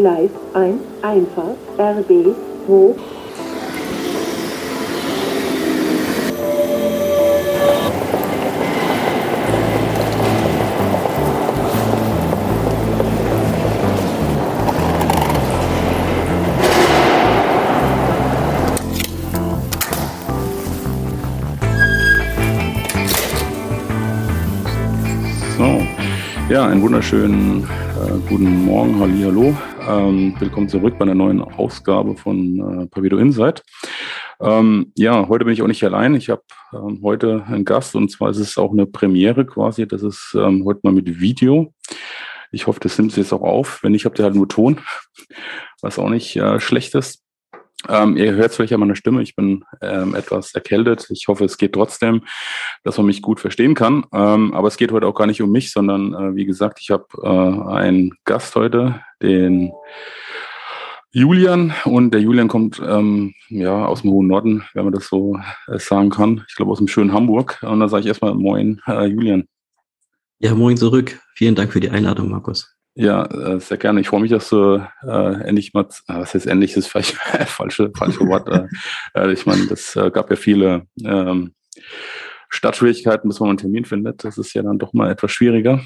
[0.00, 2.94] Gleis 1, Einfahrt, RB 2.
[25.58, 25.82] So,
[26.48, 29.54] ja, einen wunderschönen äh, guten Morgen, Halli, hallo.
[29.90, 33.64] Ähm, willkommen zurück bei einer neuen Ausgabe von äh, Pavido Insight.
[34.40, 36.14] Ähm, ja, heute bin ich auch nicht allein.
[36.14, 39.88] Ich habe ähm, heute einen Gast und zwar ist es auch eine Premiere quasi.
[39.88, 41.74] Das ist ähm, heute mal mit Video.
[42.52, 43.82] Ich hoffe, das nimmt Sie jetzt auch auf.
[43.82, 44.78] Wenn nicht, habt ihr halt nur Ton,
[45.82, 47.24] was auch nicht äh, schlecht ist.
[47.88, 51.06] Ähm, ihr hört vielleicht an meiner Stimme, ich bin ähm, etwas erkältet.
[51.10, 52.22] Ich hoffe, es geht trotzdem,
[52.84, 54.04] dass man mich gut verstehen kann.
[54.12, 56.90] Ähm, aber es geht heute auch gar nicht um mich, sondern äh, wie gesagt, ich
[56.90, 59.72] habe äh, einen Gast heute, den
[61.12, 61.72] Julian.
[61.84, 65.78] Und der Julian kommt ähm, ja aus dem hohen Norden, wenn man das so äh,
[65.78, 66.44] sagen kann.
[66.48, 67.58] Ich glaube aus dem schönen Hamburg.
[67.62, 69.44] Und da sage ich erstmal Moin, äh, Julian.
[70.38, 71.20] Ja, moin zurück.
[71.34, 72.79] Vielen Dank für die Einladung, Markus.
[72.94, 74.00] Ja, äh, sehr gerne.
[74.00, 77.14] Ich freue mich, dass du äh, endlich mal, äh, was heißt endlich, ist vielleicht
[77.46, 78.48] falsche, falsche Wort.
[78.48, 78.66] äh,
[79.14, 81.54] äh, ich meine, das äh, gab ja viele ähm,
[82.48, 84.24] Startschwierigkeiten, bis man einen Termin findet.
[84.24, 85.80] Das ist ja dann doch mal etwas schwieriger.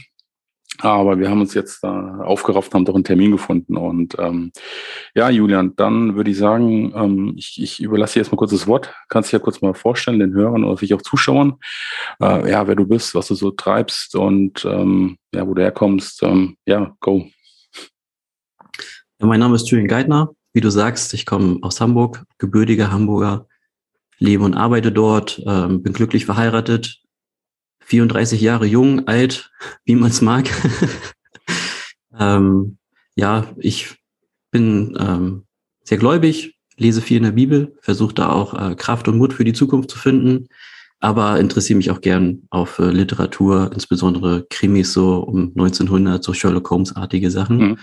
[0.81, 3.77] Aber wir haben uns jetzt da aufgerafft, haben doch einen Termin gefunden.
[3.77, 4.51] Und ähm,
[5.15, 8.93] ja, Julian, dann würde ich sagen, ähm, ich, ich überlasse dir erstmal kurz das Wort.
[9.09, 11.55] Kannst dich ja kurz mal vorstellen, den Hörern oder vielleicht auch Zuschauern,
[12.21, 16.23] äh, ja, wer du bist, was du so treibst und ähm, ja, wo du herkommst.
[16.23, 17.27] Ähm, ja, go.
[19.21, 20.31] Ja, mein Name ist Julian Geithner.
[20.53, 23.47] Wie du sagst, ich komme aus Hamburg, gebürtiger Hamburger,
[24.19, 27.04] lebe und arbeite dort, ähm, bin glücklich verheiratet,
[27.87, 29.51] 34 Jahre jung, alt,
[29.85, 30.49] wie man es mag.
[32.19, 32.79] ähm,
[33.15, 33.97] ja, ich
[34.51, 35.45] bin ähm,
[35.83, 39.45] sehr gläubig, lese viel in der Bibel, versuche da auch äh, Kraft und Mut für
[39.45, 40.49] die Zukunft zu finden,
[41.01, 46.71] aber interessiere mich auch gern auf äh, Literatur, insbesondere Krimis so um 1900, so Sherlock
[46.71, 47.59] Holmes-artige Sachen.
[47.59, 47.79] Mhm.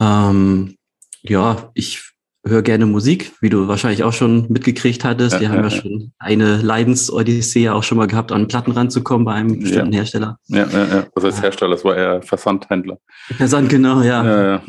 [0.00, 0.76] Ähm,
[1.22, 2.11] ja, ich
[2.44, 5.38] höre gerne Musik, wie du wahrscheinlich auch schon mitgekriegt hattest.
[5.38, 9.24] Wir ja, haben ja, ja, schon eine Leidensodyssee auch schon mal gehabt, an Platten ranzukommen
[9.24, 10.38] bei einem bestimmten Hersteller.
[10.48, 11.06] Ja, ja, ja.
[11.14, 11.72] Was heißt Hersteller?
[11.72, 12.98] Das war eher Versandhändler.
[13.36, 14.24] Versand, genau, ja.
[14.24, 14.62] Ja, ja.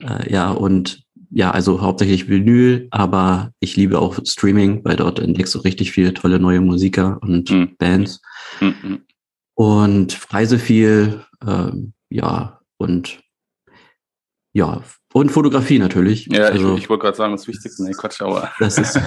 [0.00, 5.54] Äh, ja, und ja, also hauptsächlich Vinyl, aber ich liebe auch Streaming, weil dort entdeckst
[5.54, 7.74] du richtig viele tolle neue Musiker und mhm.
[7.78, 8.20] Bands.
[8.60, 9.00] Mhm.
[9.54, 13.23] Und reise viel, ähm, ja, und
[14.54, 14.82] ja,
[15.12, 16.26] und Fotografie natürlich.
[16.26, 18.50] Ja, also, ich, ich wollte gerade sagen, das Wichtigste, nee, Quatsch, aber.
[18.60, 18.98] Das ist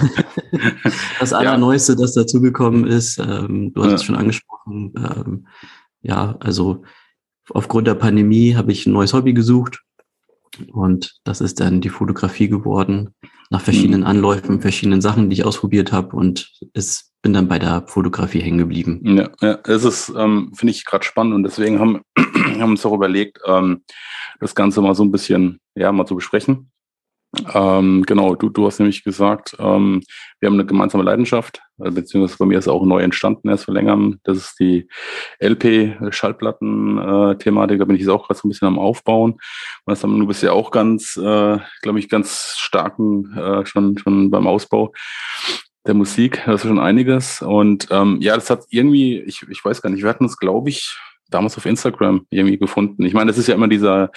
[1.20, 3.18] das Allerneueste, das dazugekommen ist.
[3.18, 4.92] Ähm, du hast es schon angesprochen.
[4.96, 5.46] Ähm,
[6.02, 6.82] ja, also
[7.50, 9.82] aufgrund der Pandemie habe ich ein neues Hobby gesucht.
[10.72, 13.14] Und das ist dann die Fotografie geworden,
[13.48, 14.06] nach verschiedenen mhm.
[14.06, 16.14] Anläufen, verschiedenen Sachen, die ich ausprobiert habe.
[16.14, 19.02] Und es bin dann bei der Fotografie hängen geblieben.
[19.04, 22.00] Ja, ja ist, ähm, finde ich gerade spannend und deswegen haben,
[22.58, 23.82] haben uns auch überlegt, ähm,
[24.40, 26.70] das Ganze mal so ein bisschen, ja, mal zu besprechen.
[27.52, 30.02] Ähm, genau, du, du hast nämlich gesagt, ähm,
[30.40, 33.74] wir haben eine gemeinsame Leidenschaft, äh, beziehungsweise bei mir ist auch neu entstanden erst vor
[33.74, 34.20] längerem.
[34.24, 34.88] Das ist die
[35.38, 39.36] LP-Schallplatten-Thematik, äh, da bin ich jetzt auch gerade so ein bisschen am Aufbauen.
[39.84, 44.30] Das haben, du bist ja auch ganz, äh, glaube ich, ganz starken äh, schon, schon
[44.30, 44.94] beim Ausbau
[45.88, 46.42] der Musik.
[46.46, 47.42] Das ist schon einiges.
[47.42, 50.68] Und ähm, ja, das hat irgendwie, ich, ich weiß gar nicht, wir hatten uns, glaube
[50.68, 50.96] ich,
[51.30, 53.04] damals auf Instagram irgendwie gefunden.
[53.04, 54.10] Ich meine, das ist ja immer dieser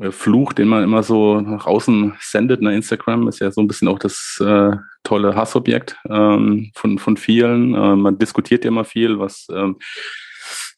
[0.00, 2.62] äh, Fluch, den man immer so nach außen sendet.
[2.62, 2.74] Ne?
[2.74, 7.74] Instagram ist ja so ein bisschen auch das äh, tolle Hassobjekt ähm, von, von vielen.
[7.74, 9.76] Äh, man diskutiert ja immer viel, was ähm,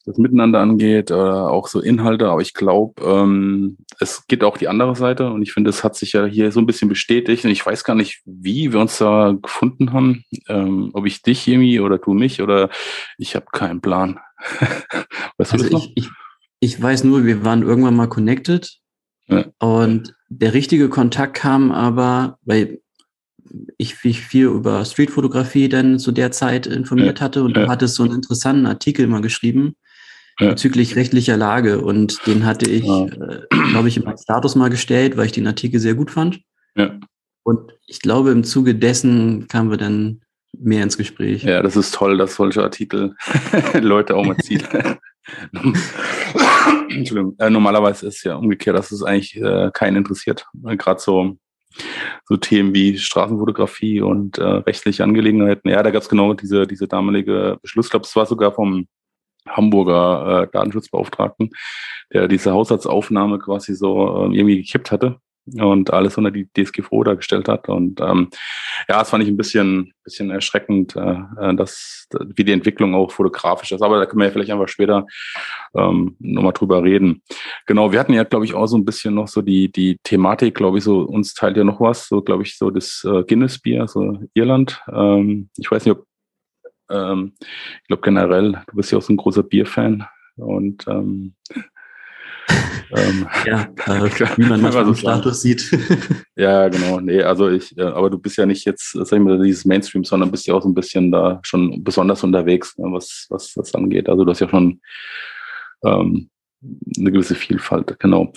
[0.09, 2.29] das Miteinander angeht, oder auch so Inhalte.
[2.29, 5.31] Aber ich glaube, ähm, es geht auch die andere Seite.
[5.31, 7.45] Und ich finde, es hat sich ja hier so ein bisschen bestätigt.
[7.45, 10.23] Und ich weiß gar nicht, wie wir uns da gefunden haben.
[10.47, 12.69] Ähm, ob ich dich irgendwie oder du mich oder
[13.19, 14.19] ich habe keinen Plan.
[15.37, 16.09] weißt also ich, ich,
[16.59, 18.79] ich, weiß nur, wir waren irgendwann mal connected.
[19.27, 19.45] Ja.
[19.59, 22.81] Und der richtige Kontakt kam aber, weil
[23.77, 27.65] ich mich viel über Streetfotografie dann zu der Zeit informiert hatte und ja.
[27.65, 29.75] du hattest so einen interessanten Artikel mal geschrieben
[30.39, 30.49] ja.
[30.49, 33.05] bezüglich rechtlicher Lage und den hatte ich, ja.
[33.05, 36.41] äh, glaube ich, meinen Status mal gestellt, weil ich den Artikel sehr gut fand.
[36.75, 36.99] Ja.
[37.43, 40.21] Und ich glaube, im Zuge dessen kamen wir dann
[40.57, 41.43] mehr ins Gespräch.
[41.43, 43.15] Ja, das ist toll, dass solche Artikel
[43.79, 44.63] Leute auch mal ziehen.
[46.89, 47.35] Entschuldigung.
[47.37, 50.47] Äh, normalerweise ist es ja umgekehrt, dass es eigentlich äh, keinen interessiert.
[50.63, 51.37] Gerade so,
[52.25, 55.69] so Themen wie Straßenfotografie und äh, rechtliche Angelegenheiten.
[55.69, 57.87] Ja, da gab es genau diese, diese damalige Beschluss.
[57.87, 58.87] Ich glaube, es war sogar vom
[59.49, 61.51] Hamburger äh, Datenschutzbeauftragten,
[62.13, 65.19] der diese Haushaltsaufnahme quasi so äh, irgendwie gekippt hatte
[65.57, 67.69] und alles unter die DSGVO dargestellt hat.
[67.69, 68.29] Und ähm,
[68.87, 73.11] ja, das fand ich ein bisschen, bisschen erschreckend, äh, äh dass, wie die Entwicklung auch
[73.11, 73.81] fotografisch ist.
[73.81, 75.05] Aber da können wir ja vielleicht einfach später
[75.75, 77.21] ähm, nochmal drüber reden.
[77.65, 80.55] Genau, wir hatten ja, glaube ich, auch so ein bisschen noch so die, die Thematik,
[80.55, 83.87] glaube ich, so uns teilt ja noch was, so glaube ich, so das äh, Guinness-Bier,
[83.87, 84.81] so Irland.
[84.91, 86.05] Ähm, ich weiß nicht, ob
[86.89, 90.05] ähm, ich glaube generell, du bist ja auch so ein großer Bierfan
[90.37, 91.35] und ähm,
[92.95, 95.71] ähm, ja, äh, wie man manchmal so Status sieht.
[96.35, 96.99] ja, genau.
[96.99, 100.03] Nee, also ich, äh, aber du bist ja nicht jetzt, sag ich mal, dieses Mainstream,
[100.03, 103.73] sondern bist ja auch so ein bisschen da schon besonders unterwegs, ne, was, was das
[103.75, 104.09] angeht.
[104.09, 104.81] Also du hast ja schon
[105.83, 106.29] ähm,
[106.97, 108.33] eine gewisse Vielfalt, genau.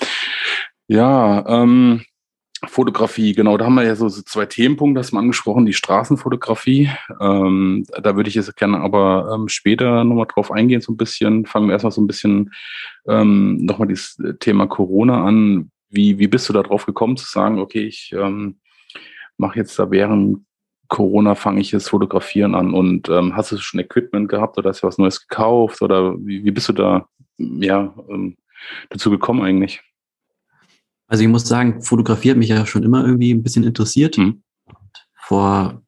[0.89, 2.03] Ja, ähm,
[2.67, 6.91] Fotografie, genau, da haben wir ja so, so zwei Themenpunkte, das mal angesprochen, die Straßenfotografie.
[7.21, 11.47] Ähm, da würde ich jetzt gerne aber ähm, später nochmal drauf eingehen, so ein bisschen.
[11.47, 12.53] Fangen wir erstmal so ein bisschen
[13.09, 15.71] ähm, nochmal dieses Thema Corona an.
[15.91, 18.61] Wie, wie bist du da drauf gekommen zu sagen, okay, ich ähm,
[19.37, 20.39] mache jetzt da während
[20.89, 24.83] Corona fange ich jetzt Fotografieren an und ähm, hast du schon Equipment gehabt oder hast
[24.83, 28.37] du was Neues gekauft oder wie, wie bist du da ja, ähm,
[28.91, 29.83] dazu gekommen eigentlich?
[31.13, 34.17] Also ich muss sagen, Fotografie hat mich ja schon immer irgendwie ein bisschen interessiert.
[34.17, 34.43] Mhm.
[35.15, 35.83] Vor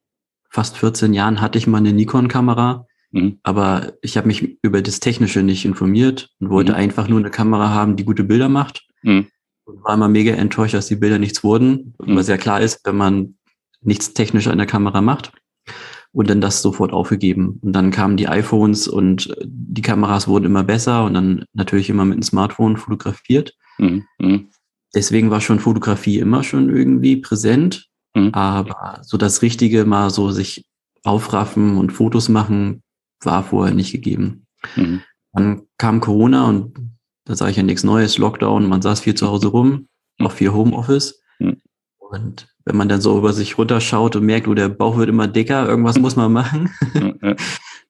[0.50, 3.38] fast 14 Jahren hatte ich mal eine Nikon-Kamera, mhm.
[3.42, 6.78] aber ich habe mich über das Technische nicht informiert und wollte mhm.
[6.78, 8.86] einfach nur eine Kamera haben, die gute Bilder macht.
[9.02, 9.28] Mhm.
[9.64, 12.16] Und war immer mega enttäuscht, dass die Bilder nichts wurden, mhm.
[12.16, 13.36] was ja klar ist, wenn man
[13.80, 15.32] nichts technisch an der Kamera macht.
[16.12, 17.60] Und dann das sofort aufgegeben.
[17.62, 22.04] Und dann kamen die iPhones und die Kameras wurden immer besser und dann natürlich immer
[22.04, 23.56] mit dem Smartphone fotografiert.
[24.94, 27.88] Deswegen war schon Fotografie immer schon irgendwie präsent.
[28.14, 28.30] Mhm.
[28.32, 30.64] Aber so das Richtige mal so sich
[31.02, 32.82] aufraffen und Fotos machen,
[33.22, 34.46] war vorher nicht gegeben.
[34.76, 35.02] Mhm.
[35.32, 36.74] Dann kam Corona und
[37.24, 39.88] da sage ich ja nichts Neues, Lockdown, man saß viel zu Hause rum,
[40.18, 40.26] mhm.
[40.26, 41.20] auch viel Homeoffice.
[41.38, 41.60] Mhm.
[41.98, 45.26] Und wenn man dann so über sich runterschaut und merkt, oh, der Bauch wird immer
[45.26, 46.70] dicker, irgendwas muss man machen,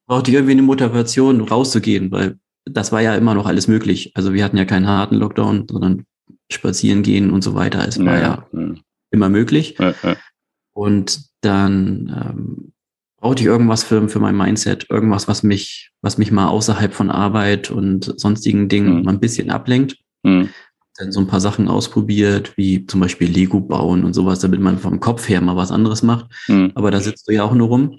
[0.07, 4.13] brauchte ich irgendwie eine Motivation, rauszugehen, weil das war ja immer noch alles möglich.
[4.15, 6.05] Also wir hatten ja keinen harten Lockdown, sondern
[6.55, 7.87] spazieren gehen und so weiter.
[7.87, 8.75] Es war ja, ja
[9.11, 9.77] immer möglich.
[9.79, 9.95] Ja,
[10.75, 12.73] und dann ähm,
[13.25, 17.11] brauchte ich irgendwas für, für mein Mindset, irgendwas, was mich, was mich mal außerhalb von
[17.11, 19.05] Arbeit und sonstigen Dingen mhm.
[19.05, 19.97] mal ein bisschen ablenkt.
[20.23, 20.51] Mhm.
[20.99, 24.79] Dann so ein paar Sachen ausprobiert, wie zum Beispiel Lego bauen und sowas, damit man
[24.79, 26.27] vom Kopf her mal was anderes macht.
[26.49, 26.73] Mhm.
[26.75, 27.99] Aber da sitzt du ja auch nur rum.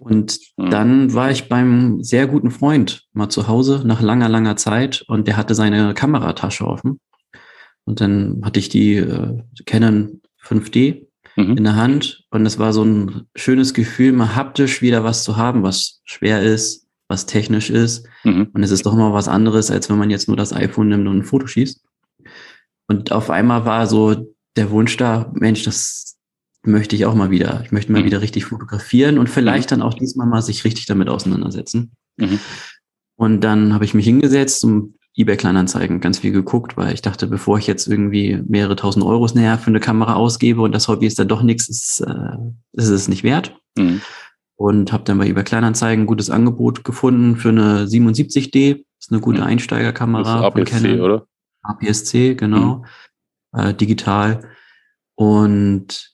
[0.00, 0.70] Und mhm.
[0.70, 5.28] dann war ich beim sehr guten Freund mal zu Hause nach langer, langer Zeit und
[5.28, 7.00] der hatte seine Kameratasche offen.
[7.84, 11.56] Und dann hatte ich die äh, Canon 5D mhm.
[11.56, 15.36] in der Hand und es war so ein schönes Gefühl, mal haptisch wieder was zu
[15.36, 18.06] haben, was schwer ist, was technisch ist.
[18.24, 18.48] Mhm.
[18.52, 21.06] Und es ist doch mal was anderes, als wenn man jetzt nur das iPhone nimmt
[21.06, 21.82] und ein Foto schießt.
[22.86, 26.14] Und auf einmal war so der Wunsch da, Mensch, das,
[26.64, 27.62] möchte ich auch mal wieder.
[27.64, 28.06] Ich möchte mal mhm.
[28.06, 29.80] wieder richtig fotografieren und vielleicht mhm.
[29.80, 31.92] dann auch diesmal mal sich richtig damit auseinandersetzen.
[32.16, 32.40] Mhm.
[33.16, 37.26] Und dann habe ich mich hingesetzt und eBay Kleinanzeigen ganz viel geguckt, weil ich dachte,
[37.26, 41.06] bevor ich jetzt irgendwie mehrere tausend Euros näher für eine Kamera ausgebe und das Hobby
[41.06, 42.36] ist dann doch nichts, ist, äh,
[42.72, 43.56] ist es nicht wert.
[43.78, 44.00] Mhm.
[44.56, 48.74] Und habe dann bei eBay Kleinanzeigen ein gutes Angebot gefunden für eine 77D.
[48.74, 49.46] Das ist eine gute mhm.
[49.46, 50.50] Einsteigerkamera.
[50.50, 51.26] Das ist APS-C, oder?
[51.62, 52.84] APS-C, genau.
[53.52, 53.60] Mhm.
[53.60, 54.48] Äh, digital.
[55.16, 56.12] Und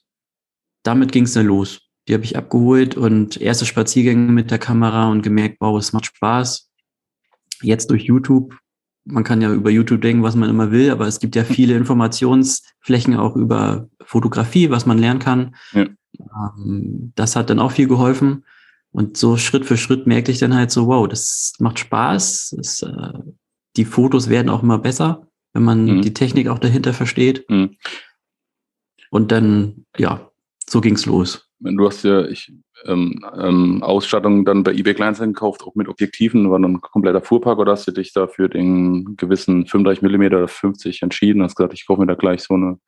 [0.83, 1.81] damit ging es dann los.
[2.09, 6.07] Die habe ich abgeholt und erste Spaziergänge mit der Kamera und gemerkt, wow, es macht
[6.07, 6.71] Spaß.
[7.63, 8.57] Jetzt durch YouTube.
[9.11, 11.75] Man kann ja über YouTube denken, was man immer will, aber es gibt ja viele
[11.77, 15.55] Informationsflächen auch über Fotografie, was man lernen kann.
[15.73, 15.87] Ja.
[16.19, 18.45] Ähm, das hat dann auch viel geholfen.
[18.93, 22.55] Und so Schritt für Schritt merkte ich dann halt so, wow, das macht Spaß.
[22.57, 23.19] Das, äh,
[23.77, 26.03] die Fotos werden auch immer besser, wenn man mhm.
[26.03, 27.49] die Technik auch dahinter versteht.
[27.49, 27.77] Mhm.
[29.11, 30.31] Und dann, ja,
[30.69, 31.50] so ging's los.
[31.63, 32.53] Du hast ja ich,
[32.87, 37.21] ähm, ähm, Ausstattung dann bei eBay Kleinanzeigen gekauft, auch mit Objektiven, war dann ein kompletter
[37.21, 41.43] Fuhrpark oder hast du dich da für den gewissen 35 mm oder 50 entschieden?
[41.43, 42.79] Hast gesagt, ich kaufe mir da gleich so eine,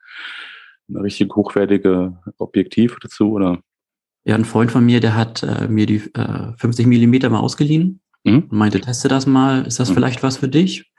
[0.88, 3.60] eine richtig hochwertige Objektiv dazu, oder?
[4.24, 8.00] Ja, ein Freund von mir, der hat äh, mir die äh, 50 mm mal ausgeliehen
[8.24, 8.44] mhm.
[8.48, 9.94] und meinte, teste das mal, ist das mhm.
[9.94, 10.90] vielleicht was für dich?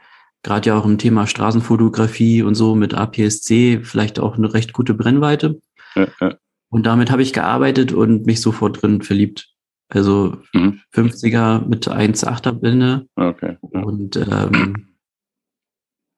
[0.43, 4.93] Gerade ja auch im Thema Straßenfotografie und so mit APS-C vielleicht auch eine recht gute
[4.93, 5.59] Brennweite.
[5.95, 6.35] Ja, ja.
[6.73, 9.53] Und damit habe ich gearbeitet und mich sofort drin verliebt.
[9.89, 10.81] Also mhm.
[10.91, 13.05] 50er mit 1,8er Blende.
[13.15, 13.57] Okay.
[13.71, 13.81] Ja.
[13.83, 14.95] Und ähm,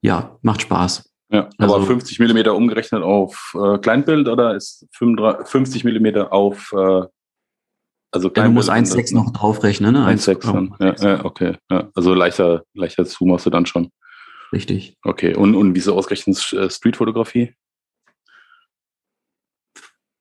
[0.02, 1.12] ja, macht Spaß.
[1.30, 6.72] Ja, aber also, 50 Millimeter umgerechnet auf äh, Kleinbild oder ist 55, 50 Millimeter auf
[6.72, 7.02] äh,
[8.12, 10.08] Also kein ja, du musst 1,6 noch draufrechnen, ne?
[10.08, 11.58] 1,6 ja, ja, okay.
[11.70, 11.90] Ja.
[11.96, 13.90] Also leichter, leichter Zoom hast du dann schon.
[14.54, 14.96] Richtig.
[15.04, 17.56] Okay, und, und wieso ausgerechnet äh, Streetfotografie?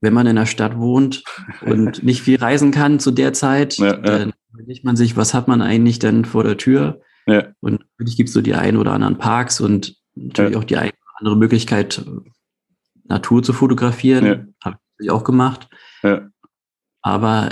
[0.04, 1.24] Wenn man in der Stadt wohnt
[1.62, 5.48] und nicht viel reisen kann zu der Zeit, ja, dann überlegt man sich, was hat
[5.48, 7.00] man eigentlich denn vor der Tür?
[7.26, 7.46] Ja.
[7.60, 10.90] Und natürlich gibt es so die ein oder anderen Parks und natürlich auch die eine
[10.90, 12.04] oder andere Möglichkeit,
[13.04, 14.54] Natur zu fotografieren.
[14.62, 15.68] Habe ich auch gemacht.
[17.02, 17.50] Aber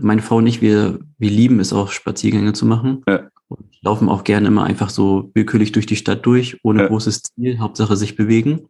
[0.00, 3.02] meine Frau und ich, wir, wir lieben es auch, Spaziergänge zu machen.
[3.08, 3.28] Ja.
[3.48, 6.88] Und laufen auch gerne immer einfach so willkürlich durch die Stadt durch, ohne ja.
[6.88, 8.68] großes Ziel, Hauptsache sich bewegen.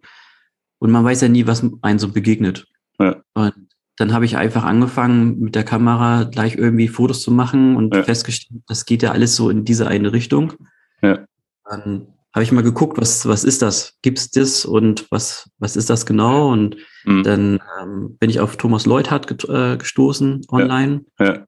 [0.78, 2.66] Und man weiß ja nie, was einem so begegnet.
[2.99, 3.22] Ja.
[3.34, 7.94] Und dann habe ich einfach angefangen, mit der Kamera gleich irgendwie Fotos zu machen und
[7.94, 8.02] ja.
[8.02, 10.54] festgestellt, das geht ja alles so in diese eine Richtung.
[11.02, 11.25] Ja.
[11.64, 13.99] Dann habe ich mal geguckt, was, was ist das?
[14.02, 16.50] Gibt es das und was, was ist das genau?
[16.50, 17.22] Und mhm.
[17.22, 21.44] dann ähm, bin ich auf Thomas Leuthard äh, gestoßen online ja.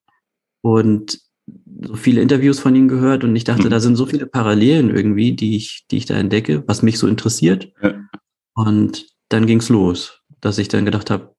[0.60, 1.20] Und
[1.82, 3.70] so viele Interviews von ihm gehört und ich dachte, mhm.
[3.70, 7.06] da sind so viele Parallelen irgendwie, die ich, die ich da entdecke, was mich so
[7.06, 7.70] interessiert.
[8.54, 11.33] Und dann ging es los, dass ich dann gedacht habe,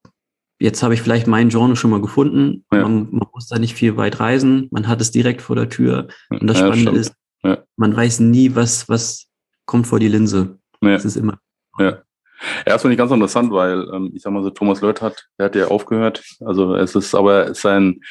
[0.59, 2.65] jetzt habe ich vielleicht mein Genre schon mal gefunden.
[2.69, 6.07] Man, man, muss da nicht viel weit reisen, man hat es direkt vor der Tür.
[6.29, 7.13] Und das Spannende ist,
[7.75, 9.27] man weiß nie, was, was
[9.65, 10.59] kommt vor die Linse.
[10.81, 10.91] Ja.
[10.91, 11.39] Das ist immer.
[11.77, 12.01] Ja.
[12.65, 15.27] Ja, das finde ich ganz interessant, weil ähm, ich sag mal so, Thomas Leut hat,
[15.39, 16.23] der hat ja aufgehört.
[16.41, 18.01] Also es ist aber sein,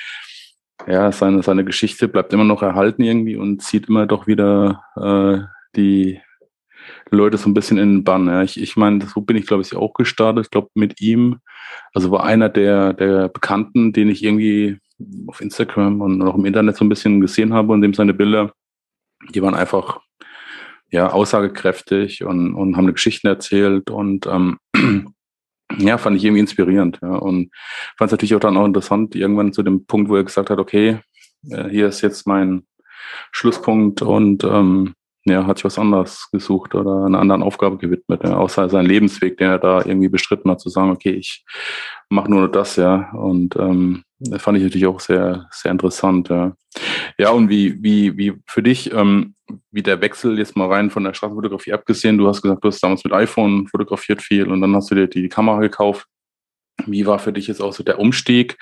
[0.87, 5.47] ja, seine, seine Geschichte bleibt immer noch erhalten irgendwie und zieht immer doch wieder äh,
[5.77, 6.21] die
[7.11, 8.27] Leute so ein bisschen in den Bann.
[8.27, 8.43] Ja.
[8.43, 10.47] Ich, ich meine, so bin ich, glaube ich, auch gestartet.
[10.47, 11.39] Ich glaube, mit ihm,
[11.93, 14.79] also war einer der, der Bekannten, den ich irgendwie
[15.27, 18.53] auf Instagram und auch im Internet so ein bisschen gesehen habe und dem seine Bilder,
[19.31, 20.01] die waren einfach
[20.91, 24.59] ja, aussagekräftig und, und haben eine Geschichten erzählt und ähm,
[25.79, 27.01] ja, fand ich irgendwie inspirierend.
[27.03, 27.51] Ja, und
[27.97, 30.59] fand es natürlich auch dann auch interessant, irgendwann zu dem Punkt, wo er gesagt hat,
[30.59, 31.01] okay,
[31.51, 32.65] äh, hier ist jetzt mein
[33.33, 38.37] Schlusspunkt und ähm, ja, hat sich was anderes gesucht oder einer anderen Aufgabe gewidmet, ja,
[38.37, 41.45] außer seinen Lebensweg, den er da irgendwie bestritten hat, zu sagen, okay, ich
[42.11, 43.11] mache nur das, ja.
[43.13, 46.55] Und ähm, das fand ich natürlich auch sehr, sehr interessant, ja.
[47.19, 49.35] Ja, und wie, wie, wie für dich, ähm,
[49.71, 52.83] wie der Wechsel jetzt mal rein von der Straßenfotografie abgesehen, du hast gesagt, du hast
[52.83, 56.07] damals mit iPhone fotografiert viel und dann hast du dir die Kamera gekauft.
[56.87, 58.59] Wie war für dich jetzt auch so der Umstieg?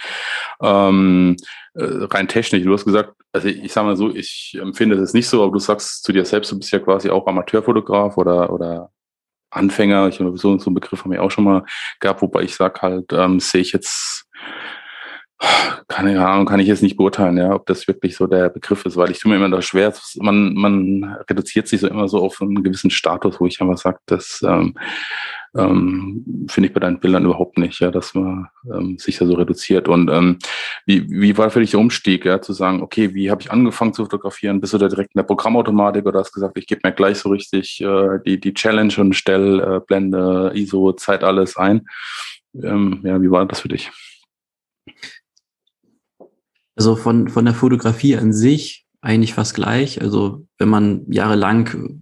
[0.60, 1.36] Ähm,
[1.74, 5.28] äh, rein technisch, du hast gesagt, also ich, sage mal so, ich empfinde das nicht
[5.28, 8.90] so, aber du sagst zu dir selbst, du bist ja quasi auch Amateurfotograf oder, oder
[9.50, 10.08] Anfänger.
[10.08, 11.64] Ich habe so, so einen Begriff haben wir auch schon mal
[12.00, 14.26] gehabt, wobei ich sage halt, ähm, sehe ich jetzt
[15.88, 18.96] keine Ahnung, kann ich jetzt nicht beurteilen, ja, ob das wirklich so der Begriff ist,
[18.96, 19.92] weil ich tue mir immer das schwer.
[20.16, 23.98] Man, man reduziert sich so immer so auf einen gewissen Status, wo ich einfach sage,
[24.06, 24.74] das ähm,
[25.56, 29.34] ähm, finde ich bei deinen Bildern überhaupt nicht, ja, dass man ähm, sich da so
[29.34, 29.88] reduziert.
[29.88, 30.38] Und ähm,
[30.86, 33.92] wie, wie war für dich der Umstieg, ja, zu sagen, okay, wie habe ich angefangen
[33.92, 34.60] zu fotografieren?
[34.60, 37.28] Bist du da direkt in der Programmautomatik oder hast gesagt, ich gebe mir gleich so
[37.28, 41.82] richtig äh, die, die Challenge und stell äh, Blende, ISO, Zeit alles ein?
[42.54, 43.90] Ähm, ja, wie war das für dich?
[46.76, 50.00] Also von, von der Fotografie an sich eigentlich fast gleich.
[50.00, 52.00] Also wenn man jahrelang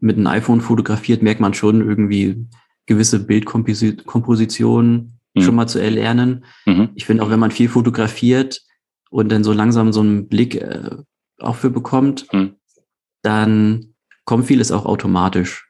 [0.00, 2.46] mit einem iPhone fotografiert, merkt man schon irgendwie
[2.86, 5.40] gewisse Bildkompositionen mhm.
[5.40, 6.44] schon mal zu erlernen.
[6.64, 6.90] Mhm.
[6.94, 8.62] Ich finde auch, wenn man viel fotografiert
[9.10, 10.90] und dann so langsam so einen Blick äh,
[11.38, 12.56] auch für bekommt, mhm.
[13.22, 15.66] dann kommt vieles auch automatisch.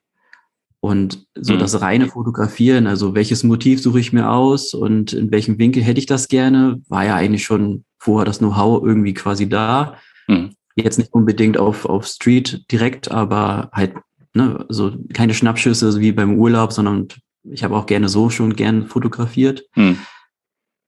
[0.80, 1.58] Und so mhm.
[1.58, 5.98] das reine Fotografieren, also welches Motiv suche ich mir aus und in welchem Winkel hätte
[5.98, 9.96] ich das gerne, war ja eigentlich schon vorher das Know-how irgendwie quasi da.
[10.28, 10.54] Mhm.
[10.76, 13.94] Jetzt nicht unbedingt auf, auf Street direkt, aber halt,
[14.36, 17.08] ne, so keine Schnappschüsse wie beim Urlaub, sondern
[17.42, 19.64] ich habe auch gerne so schon gern fotografiert.
[19.74, 19.98] Mhm.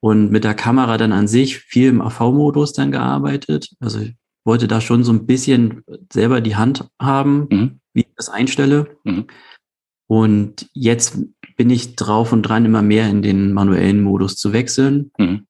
[0.00, 3.70] Und mit der Kamera dann an sich viel im AV-Modus dann gearbeitet.
[3.80, 4.14] Also ich
[4.44, 7.80] wollte da schon so ein bisschen selber die Hand haben, mhm.
[7.94, 8.96] wie ich das einstelle.
[9.02, 9.26] Mhm.
[10.06, 11.18] Und jetzt
[11.56, 15.10] bin ich drauf und dran, immer mehr in den manuellen Modus zu wechseln.
[15.18, 15.46] Mhm.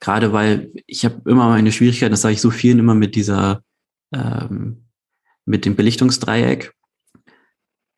[0.00, 3.62] Gerade weil ich habe immer meine Schwierigkeiten, das sage ich so vielen immer mit dieser,
[4.12, 4.86] ähm,
[5.44, 6.74] mit dem Belichtungsdreieck.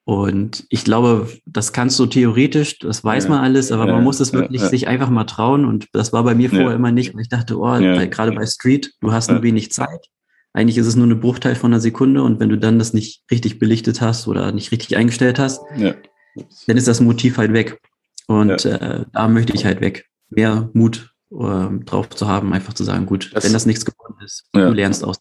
[0.05, 4.03] Und ich glaube, das kannst du theoretisch, das weiß ja, man alles, aber ja, man
[4.03, 5.65] muss es wirklich ja, sich einfach mal trauen.
[5.65, 7.15] Und das war bei mir vorher immer nicht.
[7.15, 7.79] Und ich dachte, oh,
[8.09, 10.09] gerade bei Street, du hast nur wenig Zeit.
[10.55, 12.23] Eigentlich ist es nur eine Bruchteil von einer Sekunde.
[12.23, 15.61] Und wenn du dann das nicht richtig belichtet hast oder nicht richtig eingestellt hast,
[16.67, 17.79] dann ist das Motiv halt weg.
[18.27, 20.07] Und äh, da möchte ich halt weg.
[20.31, 24.17] Mehr Mut äh, drauf zu haben, einfach zu sagen, gut, das, wenn das nichts geworden
[24.25, 25.19] ist, du lernst aus.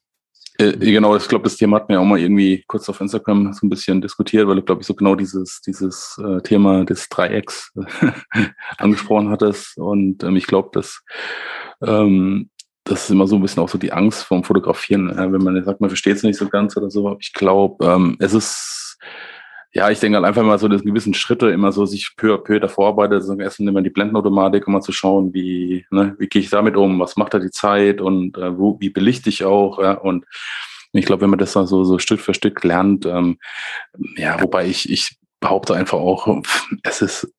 [0.62, 3.66] Äh, genau, ich glaube, das Thema hatten wir auch mal irgendwie kurz auf Instagram so
[3.66, 7.74] ein bisschen diskutiert, weil du, glaube ich, so genau dieses, dieses äh, Thema des Dreiecks
[8.78, 9.78] angesprochen hattest.
[9.78, 11.02] Und ähm, ich glaube, dass
[11.82, 12.50] ähm,
[12.84, 15.10] das ist immer so ein bisschen auch so die Angst vom Fotografieren.
[15.10, 17.18] Ja, wenn man sagt, man versteht es nicht so ganz oder so.
[17.20, 18.98] Ich glaube, ähm, es ist,
[19.74, 22.38] ja, ich denke halt einfach mal so, dass gewissen Schritte immer so sich peu à
[22.38, 23.22] peu davor arbeitet.
[23.22, 26.50] Also erst nimmt man die Blendenautomatik, um mal zu schauen, wie, ne, wie gehe ich
[26.50, 29.94] damit um, was macht da die Zeit und äh, wo, wie belichte ich auch, ja,
[29.94, 30.26] und
[30.94, 33.38] ich glaube, wenn man das dann so, so Stück für Stück lernt, ähm,
[34.18, 36.42] ja, wobei ich, ich behaupte einfach auch,
[36.84, 37.34] es ist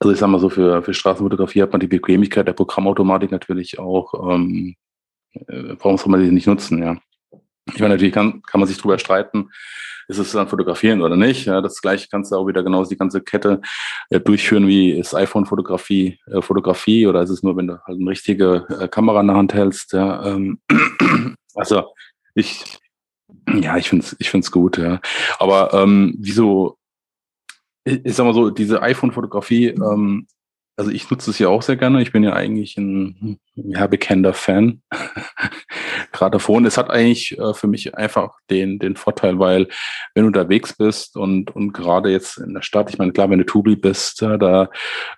[0.00, 3.78] also ich sag mal so, für, für Straßenfotografie hat man die Bequemlichkeit der Programmautomatik natürlich
[3.78, 4.74] auch, ähm,
[5.34, 6.96] äh, warum soll man die nicht nutzen, ja.
[7.72, 9.50] Ich meine, natürlich kann, kann man sich drüber streiten,
[10.08, 11.46] ist es dann fotografieren oder nicht.
[11.46, 13.60] Ja, das gleiche kannst du auch wieder genauso die ganze Kette
[14.10, 18.10] äh, durchführen, wie ist iPhone-Fotografie äh, Fotografie oder ist es nur, wenn du halt eine
[18.10, 19.92] richtige äh, Kamera in der Hand hältst.
[19.92, 20.60] Ja, ähm,
[21.54, 21.84] also
[22.34, 22.78] ich,
[23.52, 25.00] ja, ich finde es ich find's gut, ja.
[25.38, 26.78] Aber ähm, wieso
[27.84, 30.26] ich sag mal so, diese iPhone-Fotografie, ähm,
[30.76, 32.02] also ich nutze es ja auch sehr gerne.
[32.02, 34.82] Ich bin ja eigentlich ein ja, bekennender Fan.
[36.14, 36.64] Gerade davon.
[36.64, 39.66] Es hat eigentlich äh, für mich einfach den, den Vorteil, weil
[40.14, 43.40] wenn du unterwegs bist und, und gerade jetzt in der Stadt, ich meine, klar, wenn
[43.40, 44.70] du Tubi bist, ja, da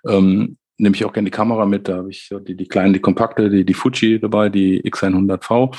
[0.09, 1.87] ähm, nehme ich auch gerne die Kamera mit.
[1.87, 5.77] Da habe ich die, die kleinen, die kompakte, die, die Fuji dabei, die X100V.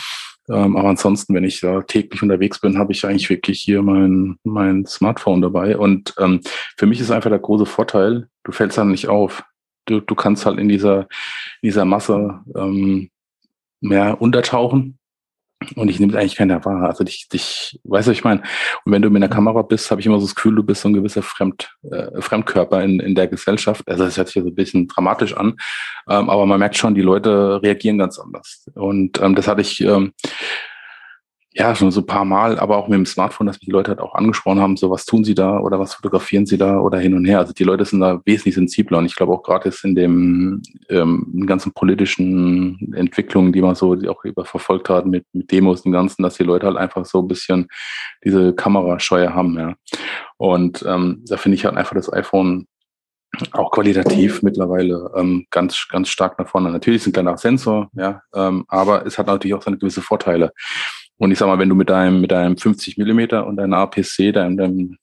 [0.50, 4.36] Ähm, aber ansonsten, wenn ich da täglich unterwegs bin, habe ich eigentlich wirklich hier mein,
[4.44, 5.76] mein Smartphone dabei.
[5.76, 6.42] Und ähm,
[6.76, 9.42] für mich ist einfach der große Vorteil, du fällst dann nicht auf.
[9.86, 11.00] Du, du kannst halt in dieser,
[11.60, 13.10] in dieser Masse ähm,
[13.80, 14.97] mehr untertauchen
[15.74, 16.84] und ich nehme eigentlich keiner wahr.
[16.84, 18.42] Also dich, dich, weißt du, ich meine,
[18.84, 20.82] und wenn du mit einer Kamera bist, habe ich immer so das Gefühl, du bist
[20.82, 23.82] so ein gewisser Fremd, äh, Fremdkörper in, in der Gesellschaft.
[23.88, 25.56] Also das hört sich so ein bisschen dramatisch an,
[26.08, 28.66] ähm, aber man merkt schon, die Leute reagieren ganz anders.
[28.74, 30.12] Und ähm, das hatte ich ähm,
[31.58, 33.90] ja, schon so ein paar Mal, aber auch mit dem Smartphone, dass mich die Leute
[33.90, 37.00] halt auch angesprochen haben, so was tun sie da oder was fotografieren sie da oder
[37.00, 37.40] hin und her.
[37.40, 40.62] Also die Leute sind da wesentlich sensibler und ich glaube auch gerade jetzt in dem
[40.88, 45.80] ähm, ganzen politischen Entwicklungen, die man so die auch über verfolgt hat mit, mit Demos
[45.80, 47.66] und Ganzen, dass die Leute halt einfach so ein bisschen
[48.24, 49.74] diese Kamerascheue haben, ja.
[50.36, 52.68] Und ähm, da finde ich halt einfach das iPhone
[53.50, 56.70] auch qualitativ mittlerweile ähm, ganz, ganz stark nach vorne.
[56.70, 60.52] Natürlich ist ein kleiner Sensor, ja, ähm, aber es hat natürlich auch seine gewisse Vorteile.
[61.18, 64.32] Und ich sag mal, wenn du mit deinem, mit deinem 50 Millimeter und deinem APC,
[64.32, 64.98] deinem, deinem,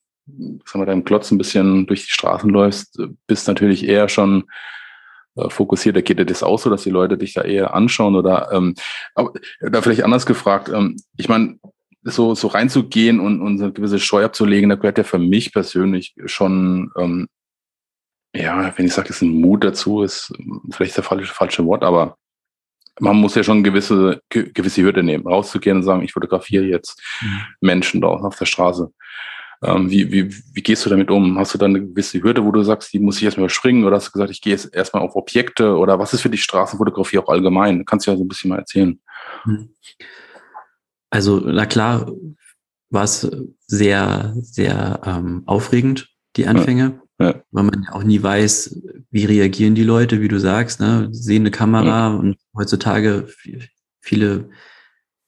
[0.65, 4.45] sag mal, deinem Klotz ein bisschen durch die Straßen läufst, bist natürlich eher schon
[5.35, 5.97] äh, fokussiert.
[5.97, 8.75] Da geht dir das auch so, dass die Leute dich da eher anschauen oder, ähm,
[9.13, 10.69] aber da vielleicht anders gefragt.
[10.69, 11.59] Ähm, ich meine,
[12.05, 15.51] so, so reinzugehen und, und so eine gewisse Scheu abzulegen, da gehört ja für mich
[15.51, 17.27] persönlich schon, ähm,
[18.33, 20.31] ja, wenn ich sage, es ist ein Mut dazu, ist
[20.71, 22.17] vielleicht das falsche, falsche Wort, aber
[22.99, 27.41] man muss ja schon gewisse, gewisse Hürde nehmen, rauszugehen und sagen, ich fotografiere jetzt mhm.
[27.61, 28.91] Menschen da auf der Straße.
[29.63, 31.39] Ähm, wie, wie, wie gehst du damit um?
[31.39, 33.85] Hast du da eine gewisse Hürde, wo du sagst, die muss ich erstmal überspringen?
[33.85, 35.75] Oder hast du gesagt, ich gehe jetzt erstmal auf Objekte?
[35.77, 37.85] Oder was ist für die Straßenfotografie auch allgemein?
[37.85, 38.99] Kannst du ja so ein bisschen mal erzählen.
[39.45, 39.69] Mhm.
[41.09, 42.11] Also, na klar,
[42.89, 43.29] war es
[43.67, 46.83] sehr, sehr ähm, aufregend, die Anfänge.
[46.83, 47.04] Ja.
[47.51, 51.07] Weil man ja auch nie weiß, wie reagieren die Leute, wie du sagst, ne?
[51.11, 52.15] sehen eine Kamera ja.
[52.15, 53.27] und heutzutage
[54.01, 54.49] viele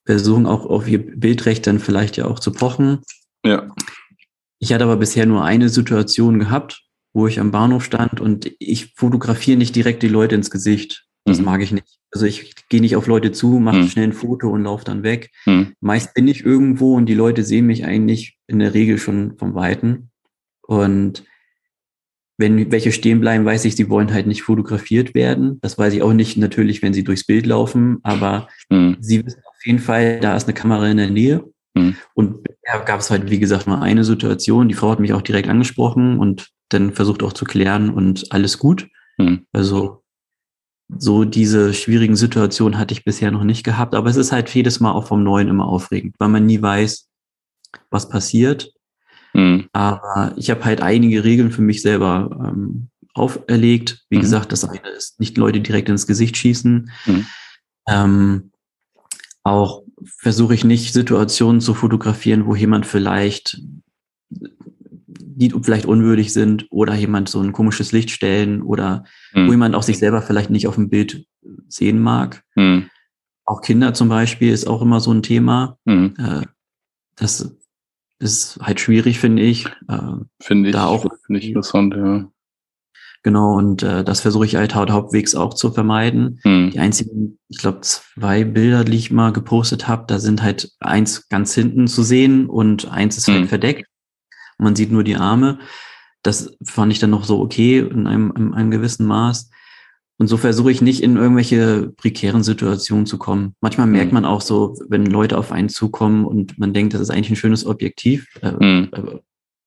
[0.05, 2.99] versuchen auch auf ihr Bildrecht dann vielleicht ja auch zu pochen.
[3.45, 3.73] Ja.
[4.59, 6.81] Ich hatte aber bisher nur eine Situation gehabt,
[7.13, 11.05] wo ich am Bahnhof stand und ich fotografiere nicht direkt die Leute ins Gesicht.
[11.25, 11.45] Das mhm.
[11.45, 11.99] mag ich nicht.
[12.11, 13.87] Also ich gehe nicht auf Leute zu, mache mhm.
[13.89, 15.31] schnell ein Foto und laufe dann weg.
[15.45, 15.73] Mhm.
[15.81, 19.53] Meist bin ich irgendwo und die Leute sehen mich eigentlich in der Regel schon vom
[19.53, 20.09] Weiten.
[20.61, 21.25] Und
[22.37, 25.59] wenn welche stehen bleiben, weiß ich, sie wollen halt nicht fotografiert werden.
[25.61, 28.97] Das weiß ich auch nicht natürlich, wenn sie durchs Bild laufen, aber mhm.
[28.99, 31.43] sie wissen auf jeden Fall, da ist eine Kamera in der Nähe.
[31.73, 31.95] Mhm.
[32.13, 34.69] Und da gab es halt, wie gesagt, nur eine Situation.
[34.69, 38.59] Die Frau hat mich auch direkt angesprochen und dann versucht auch zu klären und alles
[38.59, 38.87] gut.
[39.17, 39.45] Mhm.
[39.51, 40.03] Also
[40.89, 44.79] so diese schwierigen Situationen hatte ich bisher noch nicht gehabt, aber es ist halt jedes
[44.79, 47.09] Mal auch vom Neuen immer aufregend, weil man nie weiß,
[47.89, 48.71] was passiert
[49.33, 49.67] Mhm.
[49.73, 54.05] Aber ich habe halt einige Regeln für mich selber ähm, auferlegt.
[54.09, 54.21] Wie mhm.
[54.21, 56.91] gesagt, das eine ist nicht Leute direkt ins Gesicht schießen.
[57.05, 57.25] Mhm.
[57.87, 58.51] Ähm,
[59.43, 63.61] auch versuche ich nicht Situationen zu fotografieren, wo jemand vielleicht
[65.37, 69.47] die vielleicht unwürdig sind oder jemand so ein komisches Licht stellen oder mhm.
[69.47, 71.25] wo jemand auch sich selber vielleicht nicht auf dem Bild
[71.67, 72.43] sehen mag.
[72.55, 72.89] Mhm.
[73.45, 75.77] Auch Kinder zum Beispiel ist auch immer so ein Thema.
[75.85, 76.15] Mhm.
[76.17, 76.45] Äh,
[77.15, 77.55] das
[78.19, 79.65] ist halt schwierig, finde ich.
[79.87, 79.97] Äh,
[80.41, 82.29] finde ich, da auch, finde ich interessant, ja.
[83.23, 86.39] Genau, und äh, das versuche ich halt hauptwegs auch zu vermeiden.
[86.43, 86.69] Hm.
[86.71, 91.27] Die einzigen, ich glaube, zwei Bilder, die ich mal gepostet habe, da sind halt eins
[91.27, 93.41] ganz hinten zu sehen und eins ist halt hm.
[93.41, 93.87] halt verdeckt.
[94.57, 95.59] Man sieht nur die Arme.
[96.23, 99.49] Das fand ich dann noch so okay in einem, in einem gewissen Maß.
[100.19, 103.53] Und so versuche ich nicht in irgendwelche prekären Situationen zu kommen.
[103.61, 104.15] Manchmal merkt mhm.
[104.15, 107.35] man auch so, wenn Leute auf einen zukommen und man denkt, das ist eigentlich ein
[107.35, 108.89] schönes Objektiv, äh, mhm.
[108.91, 109.19] äh,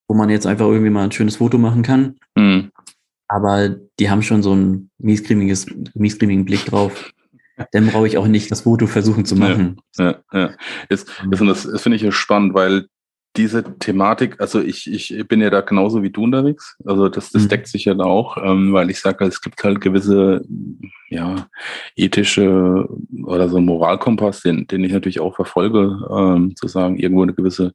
[0.08, 2.16] wo man jetzt einfach irgendwie mal ein schönes Foto machen kann.
[2.36, 2.70] Mhm.
[3.28, 7.12] Aber die haben schon so einen miesgrimmiges, miesgrimmigen Blick drauf.
[7.70, 9.76] Dann brauche ich auch nicht das Foto versuchen zu machen.
[9.98, 10.50] Ja, ja, ja.
[10.88, 12.86] Jetzt, das, das finde ich spannend, weil
[13.36, 16.76] diese Thematik, also ich, ich bin ja da genauso wie du unterwegs.
[16.84, 17.48] Also das, das mhm.
[17.48, 20.42] deckt sich ja da auch, ähm, weil ich sage, es gibt halt gewisse
[21.08, 21.48] ja,
[21.94, 22.88] ethische
[23.24, 27.72] oder so Moralkompass, den, den ich natürlich auch verfolge, ähm, zu sagen, irgendwo eine gewisse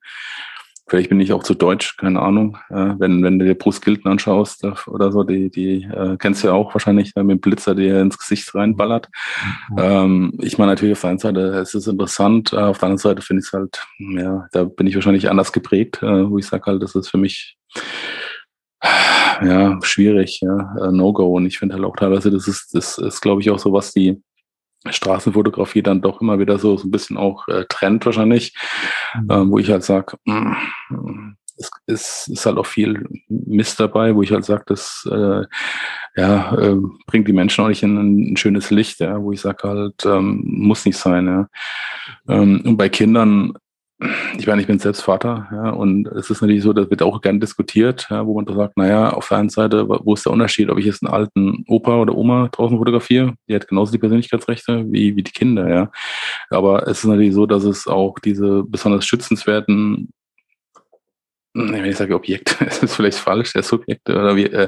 [0.88, 2.58] Vielleicht bin ich auch zu deutsch, keine Ahnung.
[2.70, 6.48] Äh, wenn, wenn du dir Bruce Gilton anschaust oder so, die, die äh, kennst du
[6.48, 9.10] ja auch wahrscheinlich äh, mit dem Blitzer, der ins Gesicht reinballert.
[9.72, 9.78] Mhm.
[9.80, 13.00] Ähm, ich meine natürlich auf der einen Seite, es ist interessant, äh, auf der anderen
[13.00, 16.46] Seite finde ich es halt, ja, da bin ich wahrscheinlich anders geprägt, äh, wo ich
[16.46, 17.58] sage halt, das ist für mich
[19.44, 21.36] ja schwierig, ja, äh, No-Go.
[21.36, 23.92] Und ich finde halt auch teilweise, das ist, das ist, glaube ich, auch so, was
[23.92, 24.22] die
[24.90, 28.56] Straßenfotografie dann doch immer wieder so, so ein bisschen auch äh, Trend wahrscheinlich,
[29.20, 29.30] mhm.
[29.30, 30.54] äh, wo ich halt sage, mm,
[31.58, 35.44] es ist, ist halt auch viel Mist dabei, wo ich halt sage, das äh,
[36.16, 36.76] ja, äh,
[37.08, 40.06] bringt die Menschen auch nicht in ein, ein schönes Licht, ja, wo ich sage halt,
[40.06, 41.28] ähm, muss nicht sein.
[41.28, 41.48] Ja.
[42.28, 43.54] Ähm, und bei Kindern
[44.38, 47.22] ich meine, ich bin selbst Vater, ja, und es ist natürlich so, das wird auch
[47.22, 50.34] gern diskutiert, ja, wo man da sagt, naja, auf der einen Seite, wo ist der
[50.34, 53.98] Unterschied, ob ich jetzt einen alten Opa oder Oma draußen fotografiere, die hat genauso die
[53.98, 55.92] Persönlichkeitsrechte wie, wie die Kinder, ja.
[56.50, 60.10] Aber es ist natürlich so, dass es auch diese besonders schützenswerten
[61.58, 64.68] wenn ich sage Objekt, ist es vielleicht falsch, der Subjekte oder wie, äh,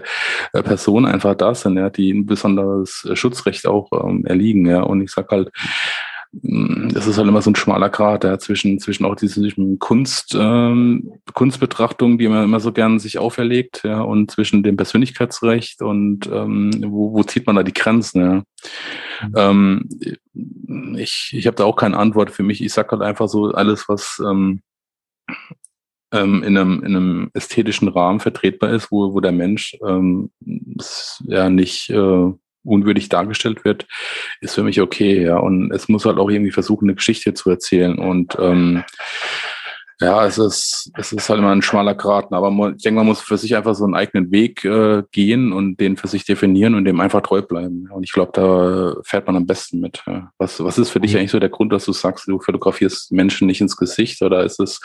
[0.53, 4.83] äh, Personen einfach da sind, ja, die ein besonderes Schutzrecht auch ähm, erliegen, ja.
[4.83, 5.49] Und ich sage halt,
[6.31, 11.13] das ist halt immer so ein schmaler Grat ja, zwischen, zwischen auch diesen Kunst, ähm,
[11.33, 16.71] Kunstbetrachtungen, die man immer so gern sich auferlegt, ja, und zwischen dem Persönlichkeitsrecht und ähm,
[16.85, 18.43] wo, wo zieht man da die Grenzen, ja.
[19.27, 19.33] Mhm.
[19.35, 22.61] Ähm, ich ich habe da auch keine Antwort für mich.
[22.61, 24.61] Ich sag halt einfach so, alles, was ähm,
[26.11, 30.31] ähm, in, einem, in einem ästhetischen Rahmen vertretbar ist, wo, wo der Mensch ähm,
[31.25, 32.33] ja nicht äh,
[32.67, 33.87] unwürdig dargestellt wird,
[34.41, 35.37] ist für mich okay, ja.
[35.37, 37.97] Und es muss halt auch irgendwie versuchen, eine Geschichte zu erzählen.
[37.97, 38.83] Und ähm,
[39.99, 43.07] ja, es ist, es ist halt immer ein schmaler Graten, aber man, ich denke, man
[43.07, 46.75] muss für sich einfach so einen eigenen Weg äh, gehen und den für sich definieren
[46.75, 47.89] und dem einfach treu bleiben.
[47.91, 50.03] Und ich glaube, da fährt man am besten mit.
[50.05, 50.29] Ja.
[50.37, 53.47] Was, was ist für dich eigentlich so der Grund, dass du sagst, du fotografierst Menschen
[53.47, 54.79] nicht ins Gesicht oder ist es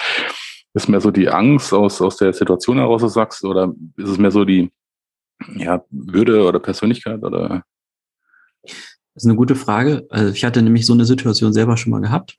[0.74, 4.08] ist mehr so die Angst aus, aus der Situation heraus, was du sagst, oder ist
[4.08, 4.70] es mehr so die
[5.56, 7.64] ja, Würde oder Persönlichkeit oder
[9.14, 10.06] das ist eine gute Frage.
[10.10, 12.38] Also ich hatte nämlich so eine Situation selber schon mal gehabt.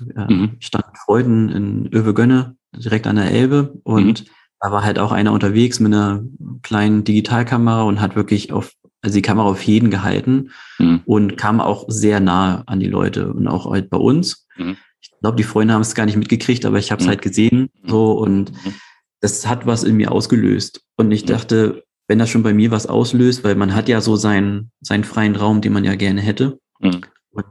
[0.00, 0.56] Mhm.
[0.58, 4.26] Ich stand mit Freunden in Öwe-Gönne, direkt an der Elbe und mhm.
[4.60, 6.24] da war halt auch einer unterwegs mit einer
[6.62, 11.02] kleinen Digitalkamera und hat wirklich auf, also die Kamera auf jeden gehalten mhm.
[11.04, 14.46] und kam auch sehr nah an die Leute und auch halt bei uns.
[14.56, 14.76] Mhm.
[15.00, 17.10] Ich glaube, die Freunde haben es gar nicht mitgekriegt, aber ich habe es mhm.
[17.10, 18.74] halt gesehen so und mhm.
[19.20, 20.82] das hat was in mir ausgelöst.
[20.96, 24.16] Und ich dachte, wenn das schon bei mir was auslöst, weil man hat ja so
[24.16, 26.58] seinen, seinen freien Raum, den man ja gerne hätte.
[26.80, 27.02] Mhm.
[27.30, 27.46] Und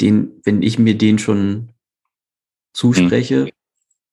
[0.00, 1.72] den, wenn ich mir den schon
[2.72, 3.50] zuspreche, mhm.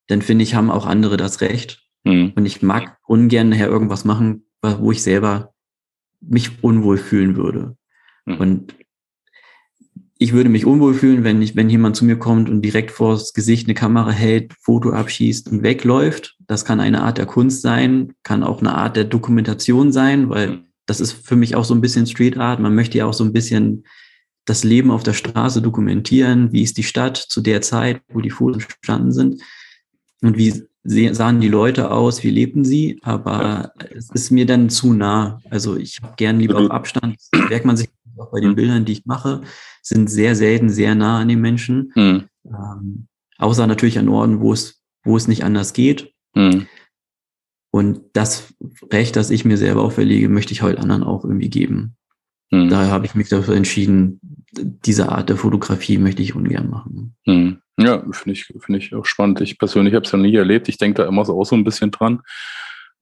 [0.08, 1.82] dann finde ich, haben auch andere das Recht.
[2.04, 2.34] Mhm.
[2.36, 5.54] Und ich mag ungern nachher irgendwas machen, wo ich selber
[6.22, 7.76] mich unwohl fühlen würde.
[8.26, 8.38] Mhm.
[8.38, 8.76] Und
[10.24, 13.34] ich würde mich unwohl fühlen, wenn ich, wenn jemand zu mir kommt und direkt vors
[13.34, 16.38] Gesicht eine Kamera hält, Foto abschießt und wegläuft.
[16.48, 20.48] Das kann eine Art der Kunst sein, kann auch eine Art der Dokumentation sein, weil
[20.48, 20.64] mhm.
[20.86, 22.62] das ist für mich auch so ein bisschen Street Art.
[22.62, 23.84] Man möchte ja auch so ein bisschen
[24.46, 26.54] das Leben auf der Straße dokumentieren.
[26.54, 29.42] Wie ist die Stadt zu der Zeit, wo die Fotos entstanden sind?
[30.22, 30.54] Und wie
[30.86, 32.98] sahen die Leute aus, wie lebten sie?
[33.04, 35.42] Aber es ist mir dann zu nah.
[35.50, 37.18] Also ich habe gern lieber auf Abstand.
[37.50, 38.56] Merkt man sich auch bei den mhm.
[38.56, 39.42] Bildern, die ich mache
[39.84, 41.92] sind sehr selten sehr nah an den Menschen.
[41.96, 42.24] Mhm.
[42.46, 46.14] Ähm, außer natürlich an Orten, wo es, wo es nicht anders geht.
[46.34, 46.68] Mhm.
[47.70, 48.54] Und das
[48.92, 51.96] Recht, das ich mir selber auferlege, möchte ich heute anderen auch irgendwie geben.
[52.50, 52.70] Mhm.
[52.70, 54.20] Daher habe ich mich dafür entschieden,
[54.52, 57.16] diese Art der Fotografie möchte ich ungern machen.
[57.26, 57.60] Mhm.
[57.78, 59.42] Ja, finde ich, finde ich auch spannend.
[59.42, 60.70] Ich persönlich habe es noch nie erlebt.
[60.70, 62.22] Ich denke da immer so auch so ein bisschen dran.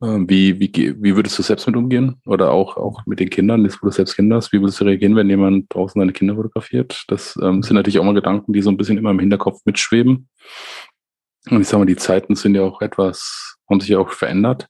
[0.03, 2.19] Ähm, wie, wie, wie würdest du selbst mit umgehen?
[2.25, 5.15] Oder auch, auch mit den Kindern, wo du selbst Kinder hast, wie würdest du reagieren,
[5.15, 7.03] wenn jemand draußen deine Kinder fotografiert?
[7.07, 10.27] Das ähm, sind natürlich auch mal Gedanken, die so ein bisschen immer im Hinterkopf mitschweben.
[11.49, 14.67] Und ich sage mal, die Zeiten sind ja auch etwas, haben sich ja auch verändert.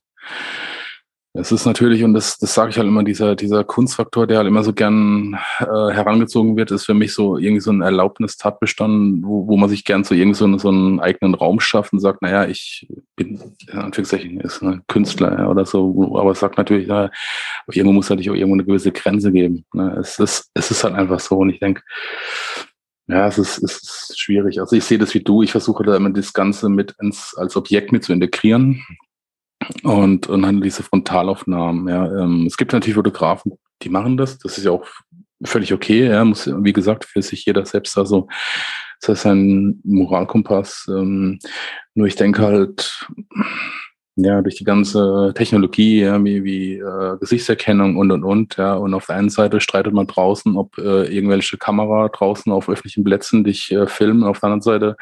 [1.34, 4.48] Es ist natürlich, und das, das sage ich halt immer, dieser, dieser Kunstfaktor, der halt
[4.48, 9.46] immer so gern äh, herangezogen wird, ist für mich so irgendwie so ein Erlaubnistatbestand, wo,
[9.46, 12.46] wo man sich gern so irgendwie so, so einen eigenen Raum schafft und sagt, naja,
[12.46, 17.10] ich bin, in Anführungszeichen, ist ein Künstler ja, oder so, aber sagt natürlich, ja,
[17.66, 19.64] irgendwo muss halt auch irgendwo eine gewisse Grenze geben.
[19.72, 19.96] Ne?
[19.98, 21.80] Es, ist, es ist halt einfach so und ich denke,
[23.06, 24.60] ja, es ist, es ist schwierig.
[24.60, 27.56] Also ich sehe das wie du, ich versuche da immer das Ganze mit ins, als
[27.56, 28.84] Objekt mit zu integrieren
[29.82, 31.88] und, und dann diese Frontalaufnahmen.
[31.88, 32.22] Ja.
[32.22, 34.38] Ähm, es gibt natürlich Fotografen, die machen das.
[34.38, 34.86] Das ist ja auch
[35.44, 36.06] völlig okay.
[36.06, 36.24] Ja.
[36.24, 38.28] Muss, wie gesagt, für sich jeder selbst also
[39.02, 40.86] das heißt ein Moralkompass.
[40.88, 41.40] Ähm,
[41.94, 43.08] nur ich denke halt,
[44.14, 48.94] ja, durch die ganze Technologie, ja, wie, wie äh, Gesichtserkennung und und und, ja, und
[48.94, 53.42] auf der einen Seite streitet man draußen, ob äh, irgendwelche Kamera draußen auf öffentlichen Plätzen
[53.42, 54.96] dich äh, filmen, auf der anderen Seite,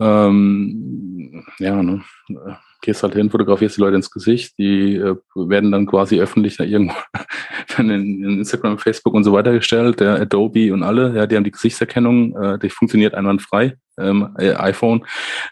[0.00, 2.02] ähm, ja, ne,
[2.80, 6.64] gehst halt hin, fotografierst die Leute ins Gesicht, die äh, werden dann quasi öffentlich da
[6.64, 6.96] irgendwo
[7.78, 11.44] in, in, Instagram, Facebook und so weiter gestellt, der Adobe und alle, ja, die haben
[11.44, 13.76] die Gesichtserkennung, äh, die funktioniert einwandfrei.
[13.98, 15.04] Ähm, äh, iPhone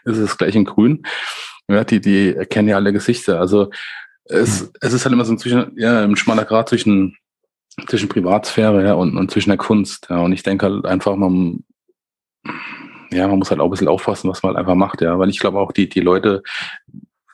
[0.05, 1.03] ist es gleich in grün.
[1.67, 3.39] Ja, die, die erkennen ja alle Gesichter.
[3.39, 3.69] Also
[4.25, 4.69] es, mhm.
[4.81, 7.17] es ist halt immer so ein, zwischen, ja, ein schmaler Grad zwischen,
[7.87, 10.07] zwischen Privatsphäre ja, und, und zwischen der Kunst.
[10.09, 10.19] Ja.
[10.19, 11.63] Und ich denke halt einfach, man,
[13.11, 15.17] ja, man muss halt auch ein bisschen aufpassen, was man halt einfach macht, ja.
[15.19, 16.43] Weil ich glaube auch, die, die Leute,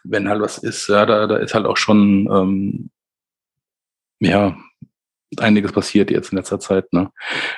[0.04, 2.90] wenn halt was ist, ja, da, da ist halt auch schon, ähm,
[4.20, 4.58] ja,
[5.38, 7.12] einiges passiert jetzt in letzter Zeit, ne?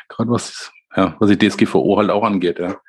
[0.08, 2.80] Gerade was, ja, was die DSGVO halt auch angeht, ja.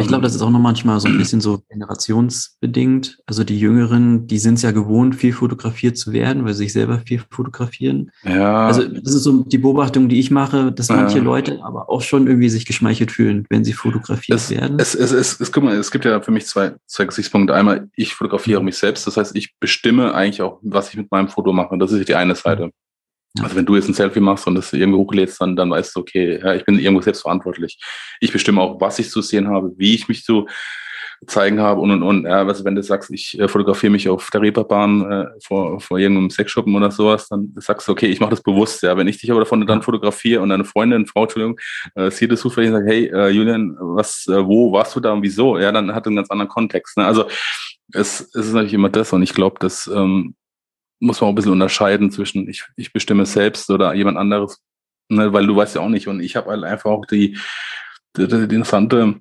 [0.00, 3.18] Ich glaube, das ist auch noch manchmal so ein bisschen so generationsbedingt.
[3.26, 6.72] Also die Jüngeren, die sind es ja gewohnt, viel fotografiert zu werden, weil sie sich
[6.72, 8.10] selber viel fotografieren.
[8.24, 8.66] Ja.
[8.66, 11.24] Also das ist so die Beobachtung, die ich mache, dass manche ja.
[11.24, 14.78] Leute aber auch schon irgendwie sich geschmeichelt fühlen, wenn sie fotografiert es, werden.
[14.78, 17.54] Es, es, es, es, guck mal, es gibt ja für mich zwei, zwei Gesichtspunkte.
[17.54, 18.66] Einmal, ich fotografiere mhm.
[18.66, 19.06] mich selbst.
[19.06, 21.76] Das heißt, ich bestimme eigentlich auch, was ich mit meinem Foto mache.
[21.76, 22.70] Das ist die eine Seite.
[23.40, 26.00] Also wenn du jetzt ein Selfie machst und das irgendwo hochlädst, dann, dann weißt du,
[26.00, 27.78] okay, ja, ich bin irgendwo selbst verantwortlich.
[28.20, 30.46] Ich bestimme auch, was ich zu sehen habe, wie ich mich zu
[31.26, 32.24] zeigen habe und und und.
[32.24, 35.98] Ja, also wenn du sagst, ich äh, fotografiere mich auf der Reeperbahn äh, vor, vor
[35.98, 38.82] irgendeinem Sexshoppen oder sowas, dann sagst du, okay, ich mache das bewusst.
[38.82, 41.58] Ja, wenn ich dich aber davon dann fotografiere und deine Freundin, Frau, Entschuldigung,
[41.94, 45.12] äh, sieht es zufällig und sagt, hey, äh, Julian, was, äh, wo warst du da
[45.12, 45.58] und wieso?
[45.58, 46.96] Ja, dann hat er einen ganz anderen Kontext.
[46.96, 47.06] Ne?
[47.06, 47.26] Also
[47.92, 50.34] es, es ist natürlich immer das und ich glaube, dass ähm,
[51.02, 54.62] muss man auch ein bisschen unterscheiden zwischen ich, ich bestimme selbst oder jemand anderes,
[55.08, 56.06] ne, weil du weißt ja auch nicht.
[56.06, 57.36] Und ich habe halt einfach auch die,
[58.16, 59.16] die, die interessante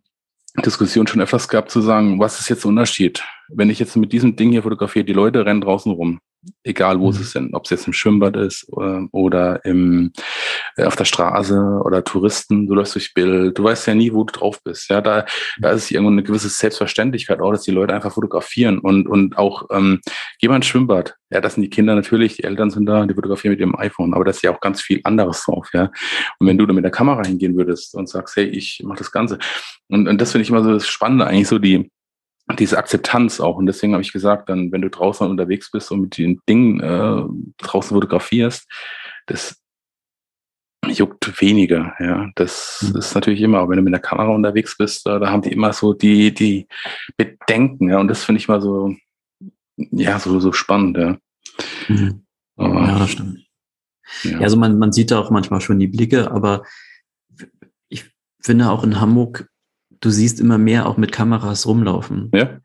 [0.63, 3.23] Diskussion schon öfters gehabt zu sagen, was ist jetzt der Unterschied?
[3.49, 6.19] Wenn ich jetzt mit diesem Ding hier fotografiere, die Leute rennen draußen rum
[6.63, 7.13] egal wo mhm.
[7.13, 10.11] sie sind, ob es jetzt im Schwimmbad ist oder, oder im,
[10.75, 14.23] äh, auf der Straße oder Touristen, du läufst durch Bild, du weißt ja nie, wo
[14.23, 14.89] du drauf bist.
[14.89, 15.25] Ja, da,
[15.59, 19.67] da ist irgendwo eine gewisse Selbstverständlichkeit auch, dass die Leute einfach fotografieren und, und auch,
[19.71, 20.01] ähm,
[20.39, 21.15] geh mal ins Schwimmbad.
[21.29, 24.13] Ja, das sind die Kinder natürlich, die Eltern sind da, die fotografieren mit ihrem iPhone,
[24.13, 25.91] aber da ist ja auch ganz viel anderes drauf, ja.
[26.39, 29.11] Und wenn du da mit der Kamera hingehen würdest und sagst, hey, ich mach das
[29.11, 29.39] Ganze.
[29.87, 31.89] Und, und das finde ich immer so das Spannende, eigentlich so die,
[32.59, 33.57] diese Akzeptanz auch.
[33.57, 36.79] Und deswegen habe ich gesagt, dann, wenn du draußen unterwegs bist und mit den Dingen
[36.79, 37.23] äh,
[37.57, 38.67] draußen fotografierst,
[39.27, 39.61] das
[40.87, 41.93] juckt weniger.
[41.99, 42.99] Ja, das mhm.
[42.99, 45.51] ist natürlich immer, aber wenn du mit der Kamera unterwegs bist, da, da haben die
[45.51, 46.67] immer so die, die
[47.17, 47.89] Bedenken.
[47.89, 48.95] Ja, und das finde ich mal so,
[49.77, 50.97] ja, so, so spannend.
[50.97, 51.17] Ja,
[51.87, 52.23] mhm.
[52.57, 53.39] ja das stimmt.
[54.23, 54.31] Ja.
[54.31, 56.63] ja, also man, man sieht da auch manchmal schon die Blicke, aber
[57.87, 58.05] ich
[58.41, 59.50] finde auch in Hamburg
[60.01, 62.29] du siehst immer mehr auch mit Kameras rumlaufen.
[62.33, 62.59] Ja.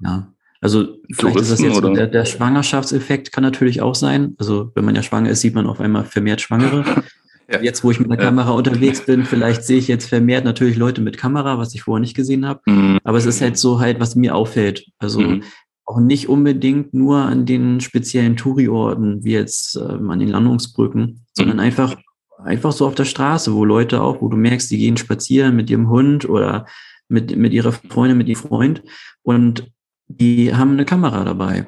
[0.00, 0.32] Ja.
[0.60, 4.34] Also vielleicht ist das jetzt so der, der, Schwangerschaftseffekt kann natürlich auch sein.
[4.38, 6.84] Also wenn man ja schwanger ist, sieht man auf einmal vermehrt Schwangere.
[7.50, 7.62] ja.
[7.62, 11.00] Jetzt, wo ich mit der Kamera unterwegs bin, vielleicht sehe ich jetzt vermehrt natürlich Leute
[11.00, 12.60] mit Kamera, was ich vorher nicht gesehen habe.
[12.66, 12.98] Mhm.
[13.04, 14.84] Aber es ist halt so halt, was mir auffällt.
[14.98, 15.44] Also mhm.
[15.86, 21.56] auch nicht unbedingt nur an den speziellen Touri-Orten, wie jetzt ähm, an den Landungsbrücken, sondern
[21.56, 21.62] mhm.
[21.62, 21.96] einfach
[22.44, 25.70] einfach so auf der Straße, wo Leute auch, wo du merkst, die gehen spazieren mit
[25.70, 26.66] ihrem Hund oder
[27.08, 28.82] mit, mit ihrer Freundin, mit ihrem Freund
[29.22, 29.70] und
[30.08, 31.66] die haben eine Kamera dabei.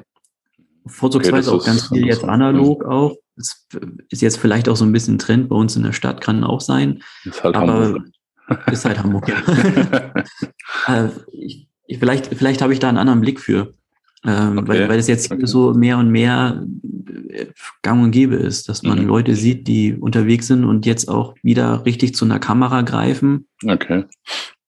[0.85, 3.15] Vorzugsweise okay, auch ganz viel jetzt analog auch.
[3.35, 3.65] Das
[4.09, 6.61] ist jetzt vielleicht auch so ein bisschen Trend bei uns in der Stadt, kann auch
[6.61, 7.01] sein.
[7.23, 8.07] Ist halt aber Hamburg.
[8.71, 10.13] ist halt Hamburg, ja.
[10.87, 11.67] Äh, ich,
[11.99, 13.73] vielleicht, vielleicht habe ich da einen anderen Blick für.
[14.25, 14.67] Ähm, okay.
[14.67, 15.45] weil, weil es jetzt okay.
[15.45, 16.65] so mehr und mehr
[17.29, 17.47] äh,
[17.81, 19.07] gang und gäbe ist, dass man mhm.
[19.07, 23.47] Leute sieht, die unterwegs sind und jetzt auch wieder richtig zu einer Kamera greifen.
[23.65, 24.05] Okay.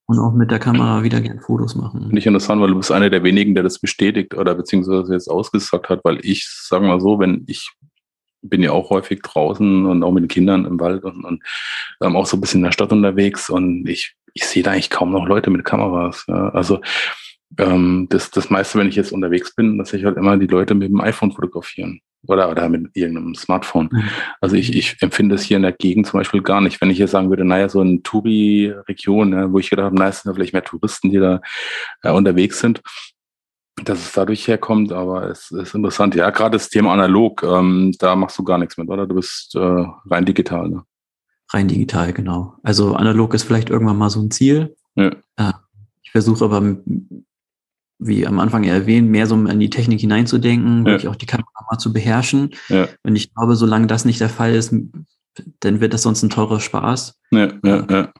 [0.07, 2.15] Und auch mit der Kamera wieder gern Fotos machen.
[2.15, 5.89] Ich interessant, weil du bist einer der wenigen, der das bestätigt oder beziehungsweise jetzt ausgesagt
[5.89, 7.71] hat, weil ich, sagen mal so, wenn ich
[8.49, 11.43] bin ja auch häufig draußen und auch mit den Kindern im Wald und, und
[12.01, 14.91] ähm, auch so ein bisschen in der Stadt unterwegs und ich, ich sehe da eigentlich
[14.91, 16.25] kaum noch Leute mit Kameras.
[16.27, 16.49] Ja.
[16.49, 16.81] Also
[17.57, 20.75] ähm, das, das meiste, wenn ich jetzt unterwegs bin, dass ich halt immer die Leute
[20.75, 22.01] mit dem iPhone fotografieren.
[22.27, 23.89] oder, oder mit irgendeinem Smartphone.
[23.91, 24.03] Mhm.
[24.41, 26.81] Also ich, ich empfinde es hier in der Gegend zum Beispiel gar nicht.
[26.81, 30.09] Wenn ich jetzt sagen würde, naja, so eine Touri-Region, ja, wo ich gedacht habe, naja,
[30.09, 31.41] es sind ja vielleicht mehr Touristen, die da
[32.03, 32.81] ja, unterwegs sind,
[33.83, 36.15] dass es dadurch herkommt, aber es ist interessant.
[36.15, 39.05] Ja, gerade das Thema analog, ähm, da machst du gar nichts mit, oder?
[39.05, 40.83] Du bist äh, rein digital, ne?
[41.51, 42.55] Rein digital, genau.
[42.63, 44.75] Also analog ist vielleicht irgendwann mal so ein Ziel.
[44.95, 45.11] Ja.
[45.35, 45.53] Äh,
[46.01, 46.77] ich versuche aber,
[47.97, 50.85] wie am Anfang erwähnt, mehr so in die Technik hineinzudenken, ja.
[50.85, 52.51] wirklich auch die Kamera mal zu beherrschen.
[52.67, 52.87] Ja.
[53.03, 54.73] Und ich glaube, solange das nicht der Fall ist,
[55.59, 57.19] dann wird das sonst ein teurer Spaß.
[57.31, 58.13] Ja, ja, ja.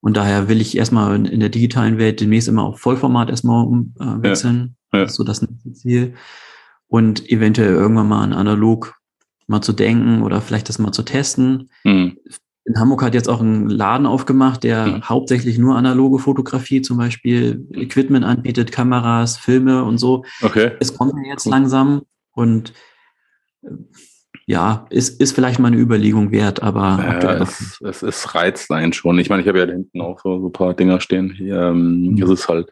[0.00, 3.64] Und daher will ich erstmal in, in der digitalen Welt demnächst immer auf Vollformat erstmal
[3.64, 4.76] umwechseln.
[4.92, 5.04] Äh, ja, ja.
[5.04, 6.14] Das ist so das nächste Ziel.
[6.88, 8.94] Und eventuell irgendwann mal an analog
[9.46, 11.70] mal zu denken oder vielleicht das mal zu testen.
[11.84, 12.18] Mhm.
[12.66, 15.08] In Hamburg hat jetzt auch ein Laden aufgemacht, der mhm.
[15.08, 20.24] hauptsächlich nur analoge Fotografie, zum Beispiel Equipment anbietet, Kameras, Filme und so.
[20.42, 20.72] Okay.
[20.80, 21.52] Es kommt ja jetzt cool.
[21.52, 22.72] langsam und
[23.62, 23.70] äh,
[24.46, 28.92] ja, ist, ist vielleicht mal eine Überlegung wert, aber ja, es, es, es reizt einen
[28.92, 29.18] schon.
[29.18, 31.32] Ich meine, ich habe ja da hinten auch so, so ein paar Dinger stehen.
[31.32, 32.22] Hier, ähm, mhm.
[32.22, 32.70] Es ist halt,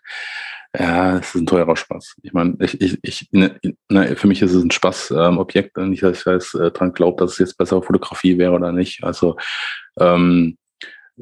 [0.79, 2.17] ja, es ist ein teurer Spaß.
[2.23, 5.79] Ich meine, ich, ich, ich ne, ne, für mich ist es ein Spaßobjekt.
[5.79, 8.73] Ähm, nicht, dass ich jetzt äh, dran glaube, dass es jetzt besser Fotografie wäre oder
[8.73, 9.03] nicht.
[9.03, 9.37] Also
[9.99, 10.57] ähm,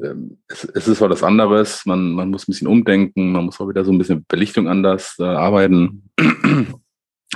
[0.01, 1.85] ähm, es, ist was anderes.
[1.85, 3.31] Man, man muss ein bisschen umdenken.
[3.31, 6.09] Man muss auch wieder so ein bisschen Belichtung anders äh, arbeiten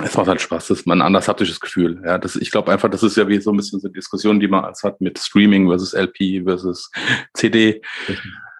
[0.02, 2.02] es macht halt Spaß, das ist ein anders haptisches Gefühl.
[2.04, 4.40] Ja, das, ich glaube einfach, das ist ja wie so ein bisschen so eine Diskussion,
[4.40, 6.90] die man als hat mit Streaming versus LP versus
[7.32, 7.80] CD.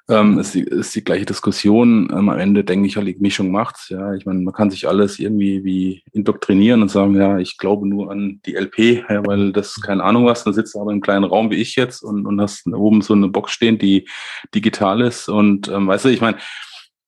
[0.09, 2.09] Ähm, ist, die, ist die gleiche Diskussion.
[2.13, 3.89] Ähm, am Ende denke ich, halt, die Mischung macht's.
[3.89, 7.89] Ja, ich meine, man kann sich alles irgendwie wie indoktrinieren und sagen, ja, ich glaube
[7.89, 10.45] nur an die LP, ja, weil das keine Ahnung was.
[10.45, 13.15] Dann sitzt du aber im kleinen Raum wie ich jetzt und, und hast oben so
[13.15, 14.09] eine Box stehen, die
[14.55, 15.29] digital ist.
[15.29, 16.39] Und ähm, weißt du, ich meine,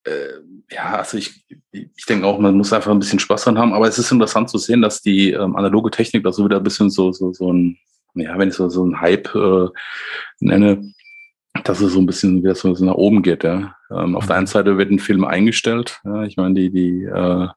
[0.03, 3.75] äh, ja, also ich, ich denke auch, man muss einfach ein bisschen Spaß dran haben.
[3.75, 6.65] Aber es ist interessant zu sehen, dass die ähm, analoge Technik da so wieder ein
[6.65, 7.79] bisschen so, so, so ein,
[8.15, 9.69] ja, wenn ich so, so ein Hype äh,
[10.41, 10.93] nenne,
[11.65, 13.45] dass es so ein bisschen wieder so, so nach oben geht.
[13.45, 13.75] Ja.
[13.91, 16.01] Ähm, auf der einen Seite wird ein Film eingestellt.
[16.05, 16.25] Ja.
[16.25, 17.49] Ich meine, die, die äh,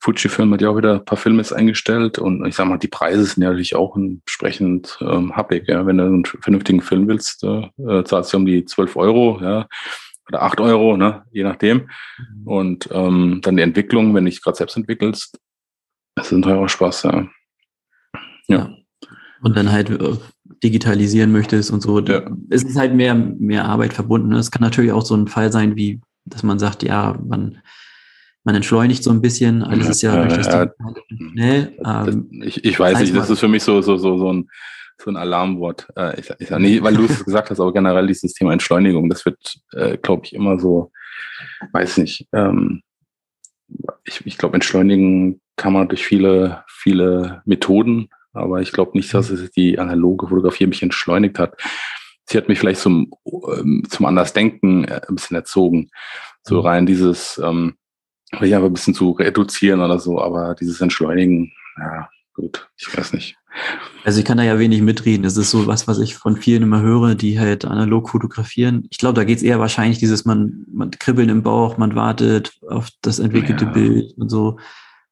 [0.00, 3.24] Fuji-Film hat ja auch wieder ein paar Filme eingestellt und ich sag mal, die Preise
[3.24, 5.68] sind ja natürlich auch entsprechend ähm, happig.
[5.68, 5.86] Ja.
[5.86, 9.40] Wenn du einen vernünftigen Film willst, äh, zahlst du um die 12 Euro.
[9.42, 9.66] Ja
[10.30, 11.88] oder acht Euro, ne, je nachdem.
[12.18, 12.46] Mhm.
[12.46, 15.38] Und ähm, dann die Entwicklung, wenn du dich gerade selbst entwickelst,
[16.14, 17.28] das ist ein teurer Spaß, ja.
[18.48, 18.70] ja.
[19.42, 20.16] Und dann halt äh,
[20.62, 22.00] digitalisieren möchtest und so.
[22.00, 22.22] Ja.
[22.50, 24.32] Es ist halt mehr, mehr Arbeit verbunden.
[24.32, 27.58] Es kann natürlich auch so ein Fall sein, wie, dass man sagt, ja, man,
[28.44, 29.62] man entschleunigt so ein bisschen.
[29.62, 30.72] Alles ist ja, ja, ja
[31.32, 31.76] schnell.
[31.84, 34.48] Ähm, ich, ich weiß nicht, das ist für mich so, so, so, so ein
[35.02, 35.88] so ein Alarmwort.
[35.96, 39.08] Äh, ich, ich sag nicht, weil du es gesagt hast, aber generell dieses Thema Entschleunigung,
[39.08, 40.92] das wird, äh, glaube ich, immer so,
[41.72, 42.28] weiß nicht.
[42.32, 42.82] Ähm,
[44.04, 49.30] ich ich glaube, entschleunigen kann man durch viele, viele Methoden, aber ich glaube nicht, dass
[49.30, 51.54] es die analoge Fotografie mich entschleunigt hat.
[52.26, 55.90] Sie hat mich vielleicht zum, ähm, zum Andersdenken äh, ein bisschen erzogen.
[56.42, 56.66] So mhm.
[56.66, 57.74] rein dieses, ähm,
[58.30, 63.12] vielleicht einfach ein bisschen zu reduzieren oder so, aber dieses Entschleunigen, ja, gut, ich weiß
[63.12, 63.36] nicht.
[64.04, 65.24] Also ich kann da ja wenig mitreden.
[65.24, 68.86] Das ist so was, was ich von vielen immer höre, die halt analog fotografieren.
[68.90, 72.52] Ich glaube, da geht es eher wahrscheinlich dieses, man, man kribbeln im Bauch, man wartet
[72.68, 73.70] auf das entwickelte ja.
[73.72, 74.58] Bild und so.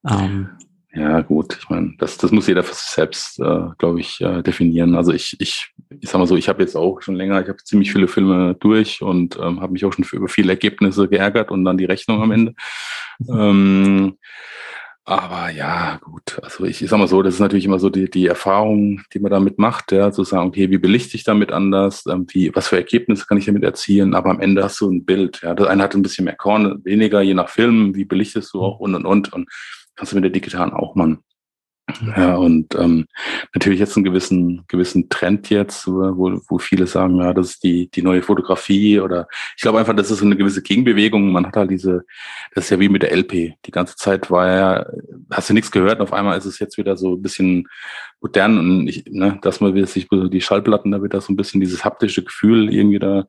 [0.08, 0.50] Ähm,
[0.94, 4.42] ja, gut, ich meine, das, das muss jeder für sich selbst, äh, glaube ich, äh,
[4.42, 4.94] definieren.
[4.94, 5.70] Also ich, ich,
[6.00, 8.56] ich sag mal so, ich habe jetzt auch schon länger, ich habe ziemlich viele Filme
[8.58, 11.84] durch und ähm, habe mich auch schon für, über viele Ergebnisse geärgert und dann die
[11.84, 12.54] Rechnung am Ende.
[13.28, 14.16] ähm,
[15.08, 16.38] aber ja, gut.
[16.42, 19.18] Also ich, ich sag mal so, das ist natürlich immer so die, die Erfahrung, die
[19.20, 22.68] man damit macht, ja, zu sagen, okay, wie belichte ich damit anders, ähm, wie, was
[22.68, 25.54] für Ergebnisse kann ich damit erzielen, aber am Ende hast du ein Bild, ja.
[25.54, 28.80] Das eine hat ein bisschen mehr Korn, weniger, je nach Film, wie belichtest du auch
[28.80, 29.48] und und und und
[29.98, 31.22] kannst du mit der digitalen auch machen.
[32.16, 33.06] Ja, und ähm,
[33.54, 37.90] natürlich jetzt einen gewissen, gewissen Trend jetzt, wo, wo viele sagen, ja, das ist die,
[37.90, 41.32] die neue Fotografie oder ich glaube einfach, das ist eine gewisse Gegenbewegung.
[41.32, 42.04] Man hat halt diese,
[42.54, 43.54] das ist ja wie mit der LP.
[43.64, 44.86] Die ganze Zeit war ja,
[45.30, 47.66] hast du nichts gehört, und auf einmal ist es jetzt wieder so ein bisschen
[48.20, 51.84] modern und ich, ne, dass man sich die Schallplatten da wieder so ein bisschen dieses
[51.84, 53.24] haptische Gefühl irgendwie da,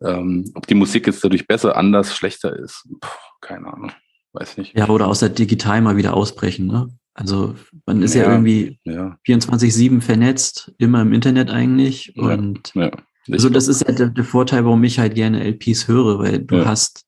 [0.00, 3.08] ähm, ob die Musik jetzt dadurch besser, anders, schlechter ist, Puh,
[3.40, 3.92] keine Ahnung.
[4.32, 4.76] Weiß nicht.
[4.76, 6.88] Ja, oder aus der Digital mal wieder ausbrechen, ne?
[7.14, 9.18] Also man ist ja, ja irgendwie ja.
[9.26, 12.12] 24-7 vernetzt, immer im Internet eigentlich.
[12.14, 12.92] Ja, und ja,
[13.30, 16.64] also das ist halt der, der, Vorteil, warum ich halt gerne LPs höre, weil du
[16.64, 17.04] hast,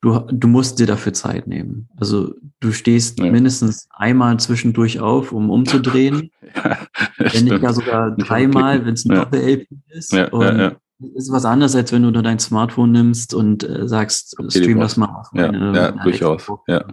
[0.00, 1.88] du, du musst dir dafür Zeit nehmen.
[1.96, 6.30] Also du stehst mindestens einmal zwischendurch auf, um umzudrehen.
[7.18, 10.14] wenn nicht ja sogar dreimal, wenn es ein Doppel-LP ist.
[10.14, 10.76] und
[11.14, 14.96] ist was anderes, als wenn du nur dein Smartphone nimmst und äh, sagst, stream das
[14.96, 15.28] mal auf.
[15.32, 16.50] Ja, ja durchaus.
[16.66, 16.84] Ja.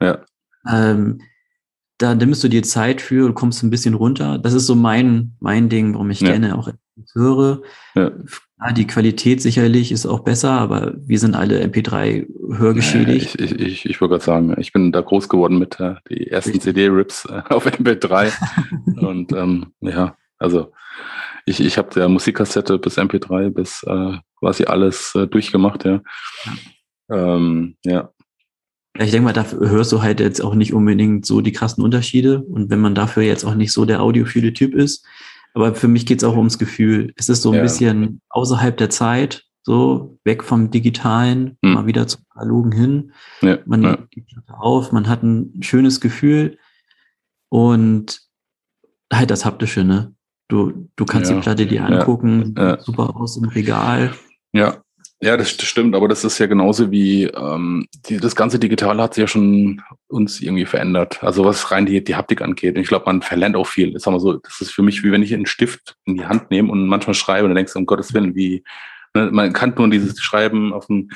[0.00, 0.18] ja.
[0.68, 1.20] Ähm,
[1.98, 4.38] da nimmst du dir Zeit für, du kommst ein bisschen runter.
[4.38, 6.30] Das ist so mein, mein Ding, warum ich ja.
[6.32, 6.70] gerne auch
[7.14, 7.62] höre.
[7.94, 8.10] Ja.
[8.72, 13.40] die Qualität sicherlich ist auch besser, aber wir sind alle MP3 hörgeschädigt.
[13.40, 16.60] ich, ich, ich wollte gerade sagen, ich bin da groß geworden mit äh, die ersten
[16.60, 18.32] CD-Rips äh, auf MP3.
[18.96, 20.72] Und ähm, ja, also
[21.46, 26.00] ich, ich habe der Musikkassette bis MP3 bis äh, quasi alles äh, durchgemacht, ja.
[27.10, 28.10] Ähm, ja.
[28.98, 32.42] Ich denke mal, dafür hörst du halt jetzt auch nicht unbedingt so die krassen Unterschiede.
[32.42, 35.04] Und wenn man dafür jetzt auch nicht so der audiophile Typ ist,
[35.52, 37.12] aber für mich geht es auch ums Gefühl.
[37.16, 37.62] Es ist so ein ja.
[37.62, 41.72] bisschen außerhalb der Zeit, so weg vom Digitalen, hm.
[41.74, 43.12] mal wieder zum Analogen hin.
[43.40, 43.58] Ja.
[43.64, 43.98] Man ja.
[44.10, 46.58] gibt auf, man hat ein schönes Gefühl
[47.48, 48.20] und
[49.12, 50.14] halt das Haptische, ne?
[50.48, 51.36] Du, du kannst ja.
[51.36, 54.12] die Platte dir angucken, super aus im Regal.
[54.52, 54.84] Ja,
[55.24, 59.02] ja, das, das, stimmt, aber das ist ja genauso wie ähm, die, das ganze Digitale
[59.02, 61.24] hat sich ja schon uns irgendwie verändert.
[61.24, 62.76] Also was rein die, die Haptik angeht.
[62.76, 63.98] Und ich glaube, man verlernt auch viel.
[63.98, 66.50] Sag mal so, das ist für mich wie wenn ich einen Stift in die Hand
[66.50, 68.64] nehme und manchmal schreibe und dann denkst du, um Gottes Willen, wie
[69.14, 71.08] ne, man kann nur dieses Schreiben auf dem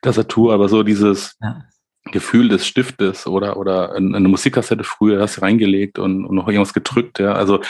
[0.00, 1.64] Tastatur, aber so dieses ja.
[2.12, 6.74] Gefühl des Stiftes oder oder eine Musikkassette früher hast du reingelegt und, und noch irgendwas
[6.74, 7.60] gedrückt, ja, also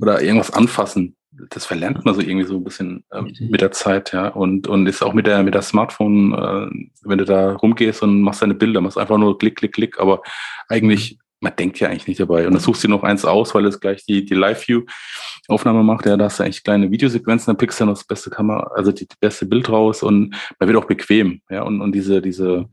[0.00, 1.16] oder irgendwas anfassen
[1.48, 4.28] das verlernt man so irgendwie so ein bisschen äh, mit der Zeit, ja.
[4.28, 8.20] Und, und ist auch mit der, mit der Smartphone, äh, wenn du da rumgehst und
[8.20, 10.22] machst deine Bilder, machst einfach nur Klick, Klick, Klick, aber
[10.68, 12.46] eigentlich, man denkt ja eigentlich nicht dabei.
[12.46, 16.16] Und dann suchst du noch eins aus, weil es gleich die, die Live-View-Aufnahme macht, ja,
[16.16, 19.06] da hast du eigentlich kleine Videosequenzen, dann pickst du noch das beste Kamera, also die,
[19.06, 22.68] die beste Bild raus und man wird auch bequem, ja, und, und diese, diese,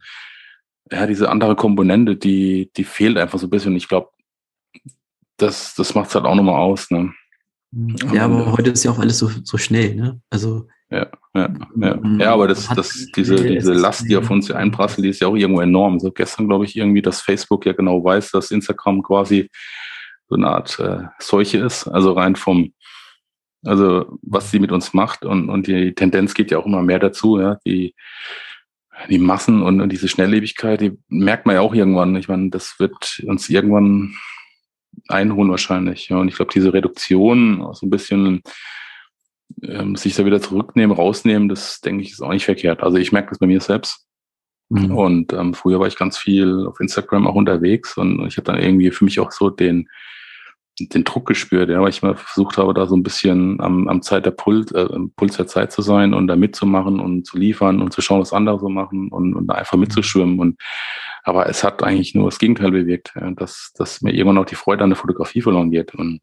[0.92, 3.76] ja, diese andere Komponente, die, die fehlt einfach so ein bisschen.
[3.76, 4.10] Ich glaube,
[5.38, 7.14] das, das macht es halt auch nochmal aus, ne?
[8.14, 10.22] Ja, aber heute ist ja auch alles so, so schnell, ne?
[10.30, 10.68] Also.
[10.90, 12.00] Ja, ja, ja.
[12.18, 15.36] ja aber das, das, diese, diese Last, die auf uns einprasselt, die ist ja auch
[15.36, 16.00] irgendwo enorm.
[16.00, 19.50] So gestern, glaube ich, irgendwie, dass Facebook ja genau weiß, dass Instagram quasi
[20.30, 21.88] so eine Art äh, Seuche ist.
[21.88, 22.74] Also rein vom,
[23.66, 27.00] also was sie mit uns macht und, und die Tendenz geht ja auch immer mehr
[27.00, 27.58] dazu, ja.
[27.66, 27.94] Die,
[29.10, 32.16] die Massen und, und diese Schnelllebigkeit, die merkt man ja auch irgendwann.
[32.16, 34.16] Ich meine, das wird uns irgendwann
[35.08, 36.10] einholen wahrscheinlich.
[36.10, 36.18] Ja.
[36.18, 38.42] Und ich glaube, diese Reduktion, so ein bisschen
[39.64, 42.84] ähm, sich da wieder zurücknehmen, rausnehmen, das denke ich, ist auch nicht verkehrt.
[42.84, 44.06] Also ich merke das bei mir selbst.
[44.70, 44.96] Mhm.
[44.96, 48.62] Und ähm, früher war ich ganz viel auf Instagram auch unterwegs und ich habe dann
[48.62, 49.88] irgendwie für mich auch so den,
[50.80, 54.02] den Druck gespürt, ja, weil ich mal versucht habe, da so ein bisschen am, am
[54.02, 57.82] Zeit der Puls, äh, Puls der Zeit zu sein und da mitzumachen und zu liefern
[57.82, 60.40] und zu schauen, was andere so machen und, und einfach mitzuschwimmen.
[60.40, 60.60] Und
[61.24, 64.56] aber es hat eigentlich nur das Gegenteil bewirkt, ja, dass, dass mir irgendwann auch die
[64.56, 65.96] Freude an der Fotografie verloren geht.
[65.96, 66.22] Und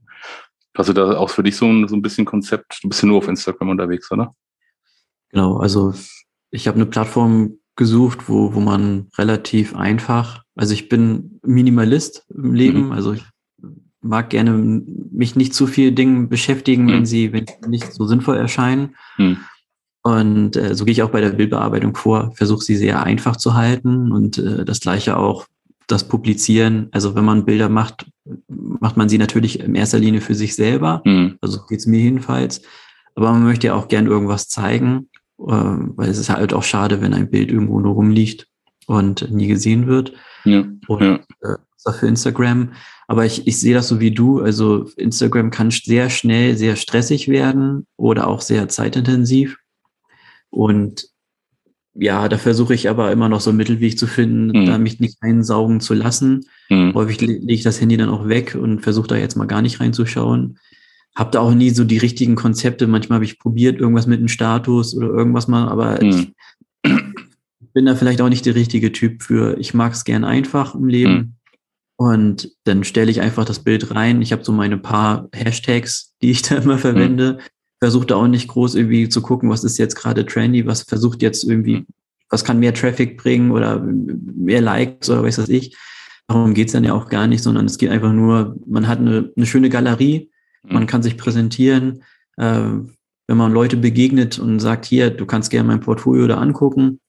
[0.77, 2.79] hast du da auch für dich so ein, so ein bisschen Konzept?
[2.83, 4.35] Du bist ja nur auf Instagram unterwegs, oder?
[5.31, 5.93] Genau, also
[6.51, 12.55] ich habe eine Plattform gesucht, wo, wo man relativ einfach, also ich bin Minimalist im
[12.55, 12.93] Leben, mhm.
[12.93, 13.25] also ich
[14.05, 14.83] mag gerne
[15.13, 18.95] mich nicht zu viel Dingen beschäftigen, wenn sie wenn sie nicht so sinnvoll erscheinen.
[19.19, 19.39] Mhm.
[20.03, 23.55] Und äh, so gehe ich auch bei der Bildbearbeitung vor, versuche sie sehr einfach zu
[23.55, 25.47] halten und äh, das gleiche auch
[25.87, 26.89] das Publizieren.
[26.93, 28.07] Also wenn man Bilder macht,
[28.49, 31.03] macht man sie natürlich in erster Linie für sich selber.
[31.05, 31.39] Mhm.
[31.41, 32.63] Also geht's mir jedenfalls.
[33.15, 37.01] Aber man möchte ja auch gern irgendwas zeigen, äh, weil es ist halt auch schade,
[37.01, 38.47] wenn ein Bild irgendwo nur rumliegt
[38.87, 40.13] und nie gesehen wird.
[40.45, 40.65] Ja.
[40.87, 41.15] Und ja.
[41.43, 42.73] Äh, für Instagram
[43.07, 44.41] aber ich, ich sehe das so wie du.
[44.41, 49.59] Also Instagram kann sehr schnell sehr stressig werden oder auch sehr zeitintensiv.
[50.51, 51.09] Und
[51.95, 54.67] ja, da versuche ich aber immer noch so einen Mittelweg zu finden, mhm.
[54.67, 56.47] da mich nicht einsaugen zu lassen.
[56.69, 56.95] Mhm.
[56.95, 59.81] Häufig lege ich das Handy dann auch weg und versuche da jetzt mal gar nicht
[59.81, 60.59] reinzuschauen.
[61.15, 62.89] Hab da auch nie so die richtigen Konzepte.
[62.89, 66.35] Manchmal habe ich probiert, irgendwas mit einem Status oder irgendwas mal, aber mhm.
[66.83, 69.57] ich bin da vielleicht auch nicht der richtige Typ für.
[69.59, 71.37] Ich mag es gern einfach im Leben.
[71.99, 72.07] Mhm.
[72.07, 74.23] Und dann stelle ich einfach das Bild rein.
[74.23, 77.35] Ich habe so meine paar Hashtags, die ich da immer verwende.
[77.35, 77.39] Mhm.
[77.81, 81.23] Versuche da auch nicht groß irgendwie zu gucken, was ist jetzt gerade trendy, was versucht
[81.23, 81.87] jetzt irgendwie, mhm.
[82.31, 85.77] was kann mehr Traffic bringen oder mehr Likes oder was weiß ich.
[86.27, 89.31] Darum geht's dann ja auch gar nicht, sondern es geht einfach nur, man hat eine,
[89.37, 90.31] eine schöne Galerie,
[90.63, 90.73] mhm.
[90.73, 92.03] man kann sich präsentieren.
[92.37, 92.71] Äh,
[93.27, 97.01] wenn man Leute begegnet und sagt, hier, du kannst gerne mein Portfolio da angucken.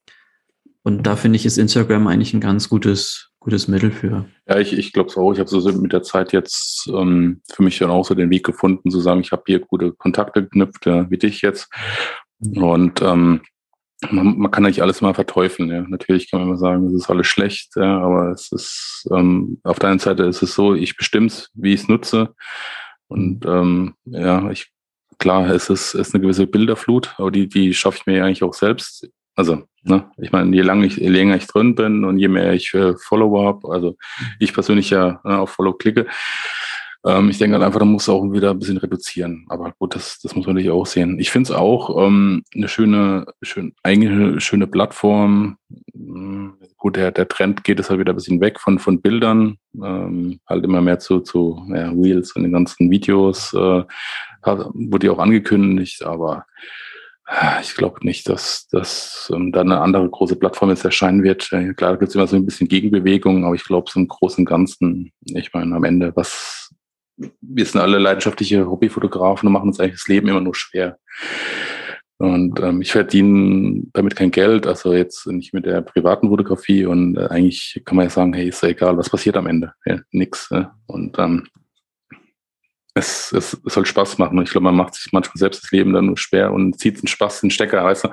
[0.84, 4.26] Und da finde ich, ist Instagram eigentlich ein ganz gutes, gutes Mittel für.
[4.50, 5.32] Ja, ich, ich glaube es auch.
[5.32, 8.44] Ich habe so mit der Zeit jetzt ähm, für mich dann auch so den Weg
[8.44, 11.70] gefunden, zu sagen, ich habe hier gute Kontakte geknüpft, ja, wie dich jetzt.
[12.40, 13.42] Und ähm,
[14.10, 15.70] man, man kann nicht alles mal verteufeln.
[15.70, 15.82] Ja.
[15.82, 19.78] Natürlich kann man immer sagen, es ist alles schlecht, ja, aber es ist ähm, auf
[19.78, 22.34] der einen Seite ist es so, ich bestimme es, wie ich es nutze.
[23.08, 24.72] Und ähm, ja, ich
[25.20, 28.44] klar, es ist, es ist eine gewisse Bilderflut, aber die, die schaffe ich mir eigentlich
[28.44, 32.18] auch selbst Also, ne, ich meine, je, lang ich, je länger ich drin bin und
[32.18, 33.98] je mehr ich äh, Follower habe, also
[34.40, 36.08] ich persönlich ja ne, auf Follow klicke,
[37.06, 39.46] ähm, ich denke halt einfach, da muss auch wieder ein bisschen reduzieren.
[39.50, 41.20] Aber gut, das, das muss man natürlich auch sehen.
[41.20, 45.58] Ich finde es auch ähm, eine schöne, schön, eigentlich eine schöne Plattform.
[45.94, 49.58] Hm, gut, der, der Trend geht es halt wieder ein bisschen weg von, von Bildern,
[49.76, 53.54] ähm, halt immer mehr zu, zu ja, Reels und den ganzen Videos.
[53.54, 53.84] Äh,
[54.44, 56.46] wurde ja auch angekündigt, aber
[57.62, 61.52] ich glaube nicht, dass, dass ähm, da eine andere große Plattform jetzt erscheinen wird.
[61.52, 64.08] Äh, klar, da gibt es immer so ein bisschen Gegenbewegung, aber ich glaube, so im
[64.08, 66.70] Großen und Ganzen, ich meine, am Ende, was,
[67.18, 71.00] wir sind alle leidenschaftliche Hobbyfotografen und machen uns eigentlich das Leben immer nur schwer.
[72.18, 77.18] Und ähm, ich verdiene damit kein Geld, also jetzt nicht mit der privaten Fotografie und
[77.18, 79.74] äh, eigentlich kann man ja sagen, hey, ist ja egal, was passiert am Ende?
[79.86, 80.50] Ja, nix.
[80.52, 80.66] Äh.
[80.86, 81.48] Und ähm,
[82.96, 84.38] es, es, es soll Spaß machen.
[84.38, 87.02] Und ich glaube, man macht sich manchmal selbst das Leben dann nur schwer und zieht
[87.02, 88.10] den Spaß, den Stecker, weißt du.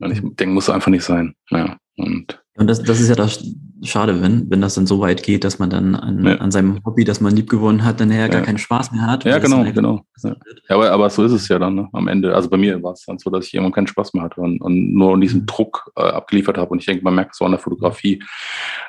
[0.00, 1.34] Und ich denke, muss einfach nicht sein.
[1.50, 3.44] Ja, und und das, das ist ja das
[3.82, 6.36] Schade, wenn, wenn das dann so weit geht, dass man dann an, ja.
[6.36, 8.28] an seinem Hobby, das man liebgewonnen hat, dann ja.
[8.28, 9.24] gar keinen Spaß mehr hat.
[9.24, 10.04] Ja, genau, genau.
[10.22, 10.36] Ja.
[10.68, 12.34] aber, aber so ist es ja dann ne, am Ende.
[12.34, 14.60] Also bei mir war es dann so, dass ich irgendwann keinen Spaß mehr hatte und,
[14.60, 15.46] und nur diesen mhm.
[15.46, 16.70] Druck äh, abgeliefert habe.
[16.70, 18.22] Und ich denke, man merkt so an der Fotografie,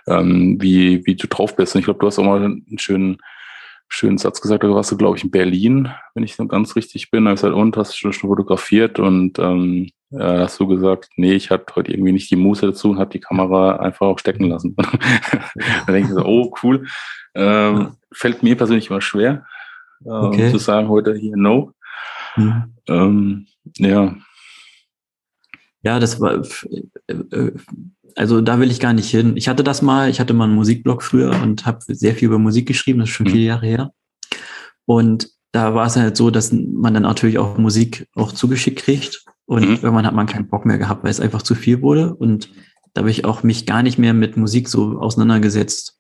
[0.08, 1.74] ähm, wie, wie du drauf bist.
[1.76, 3.18] Und ich glaube, du hast auch mal einen schönen
[3.88, 7.12] schönen Satz gesagt, da warst du, glaube ich, in Berlin, wenn ich so ganz richtig
[7.12, 7.26] bin.
[7.26, 9.00] Da habe ich gesagt, und hast du schon fotografiert?
[9.00, 12.90] Und ähm, äh, hast du gesagt, nee, ich hatte heute irgendwie nicht die Muße dazu
[12.90, 14.76] und habe die Kamera einfach auch stecken lassen.
[15.88, 16.88] da denke ich so, oh, cool.
[17.34, 19.46] Ähm, fällt mir persönlich immer schwer,
[20.06, 20.52] äh, okay.
[20.52, 21.74] zu sagen heute hier no.
[22.38, 22.76] Mhm.
[22.88, 24.16] Ähm, ja.
[25.86, 26.42] Ja, das war,
[27.08, 27.52] äh, äh,
[28.16, 29.38] also da will ich gar nicht hin.
[29.38, 32.40] Ich hatte das mal, ich hatte mal einen Musikblog früher und habe sehr viel über
[32.40, 33.32] Musik geschrieben, das ist schon mhm.
[33.32, 33.92] viele Jahre her.
[34.86, 39.24] Und da war es halt so, dass man dann natürlich auch Musik auch zugeschickt kriegt.
[39.46, 39.76] Und mhm.
[39.76, 42.16] irgendwann hat man keinen Bock mehr gehabt, weil es einfach zu viel wurde.
[42.16, 42.50] Und
[42.94, 46.00] da habe ich auch mich gar nicht mehr mit Musik so auseinandergesetzt.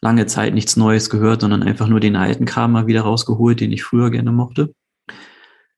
[0.00, 3.72] Lange Zeit nichts Neues gehört, sondern einfach nur den alten Kram mal wieder rausgeholt, den
[3.72, 4.72] ich früher gerne mochte.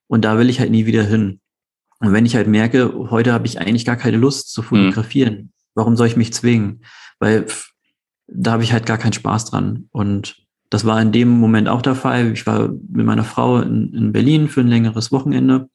[0.06, 1.40] Und da will ich halt nie wieder hin.
[2.00, 4.66] Und wenn ich halt merke, heute habe ich eigentlich gar keine Lust zu mhm.
[4.66, 5.50] fotografieren, mhm.
[5.78, 6.80] Warum soll ich mich zwingen?
[7.20, 7.46] Weil
[8.26, 9.88] da habe ich halt gar keinen Spaß dran.
[9.92, 12.32] Und das war in dem Moment auch der Fall.
[12.32, 15.68] Ich war mit meiner Frau in, in Berlin für ein längeres Wochenende.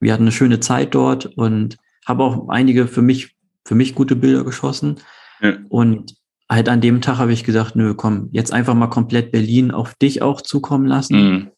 [0.00, 4.16] Wir hatten eine schöne Zeit dort und habe auch einige für mich, für mich gute
[4.16, 4.96] Bilder geschossen.
[5.40, 5.54] Ja.
[5.70, 6.14] Und
[6.46, 9.94] halt an dem Tag habe ich gesagt, nö, komm, jetzt einfach mal komplett Berlin auf
[9.94, 11.16] dich auch zukommen lassen.
[11.16, 11.50] Mhm.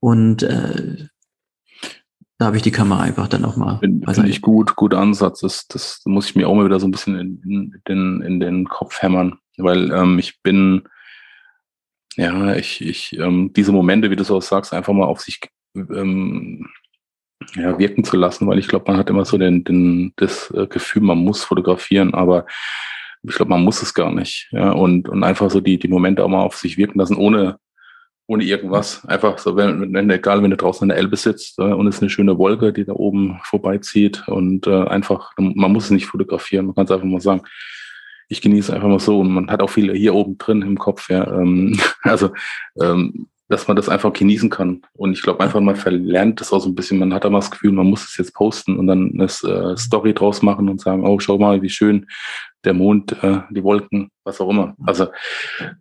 [0.00, 1.08] Und äh,
[2.40, 3.80] da habe ich die Kamera einfach dann auch mal.
[3.80, 5.40] Finde find ich gut, guter Ansatz.
[5.40, 8.40] Das, das muss ich mir auch mal wieder so ein bisschen in, in, den, in
[8.40, 10.88] den Kopf hämmern, weil ähm, ich bin,
[12.16, 15.38] ja, ich, ich, ähm, diese Momente, wie du so sagst, einfach mal auf sich
[15.76, 16.66] ähm,
[17.56, 20.66] ja, wirken zu lassen, weil ich glaube, man hat immer so den, den, das äh,
[20.66, 22.46] Gefühl, man muss fotografieren, aber
[23.22, 24.48] ich glaube, man muss es gar nicht.
[24.52, 27.58] Ja, und, und einfach so die, die Momente auch mal auf sich wirken lassen, ohne
[28.30, 29.04] ohne irgendwas.
[29.06, 31.96] Einfach so, wenn, wenn egal, wenn du draußen in der Elbe sitzt äh, und es
[31.96, 36.06] ist eine schöne Wolke, die da oben vorbeizieht und äh, einfach, man muss es nicht
[36.06, 37.42] fotografieren, man kann es einfach mal sagen.
[38.28, 41.10] Ich genieße einfach mal so und man hat auch viele hier oben drin im Kopf,
[41.10, 41.26] ja.
[41.26, 42.30] Ähm, also,
[42.80, 44.82] ähm, dass man das einfach genießen kann.
[44.92, 47.00] Und ich glaube, einfach mal verlernt das auch so ein bisschen.
[47.00, 49.76] Man hat da mal das Gefühl, man muss es jetzt posten und dann eine äh,
[49.76, 52.06] Story draus machen und sagen, oh, schau mal, wie schön
[52.62, 54.76] der Mond, äh, die Wolken, was auch immer.
[54.86, 55.08] Also,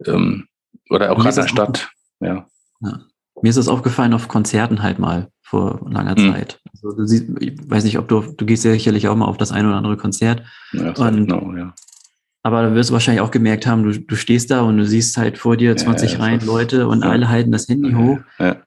[0.08, 0.48] ähm,
[0.90, 2.48] oder auch gerade in der Stadt ja.
[2.82, 3.00] ja.
[3.42, 6.34] Mir ist das aufgefallen auf Konzerten halt mal vor langer mhm.
[6.34, 6.60] Zeit.
[6.74, 9.38] Also du siehst, ich weiß nicht, ob du, du gehst ja sicherlich auch mal auf
[9.38, 10.44] das ein oder andere Konzert.
[10.74, 11.74] Ja, und, genau, ja.
[12.44, 15.18] Aber da wirst du wahrscheinlich auch gemerkt haben, du, du stehst da und du siehst
[15.18, 17.10] halt vor dir 20 ja, Reihen Leute und ja.
[17.10, 18.20] alle halten das Handy hoch.
[18.38, 18.58] Ja.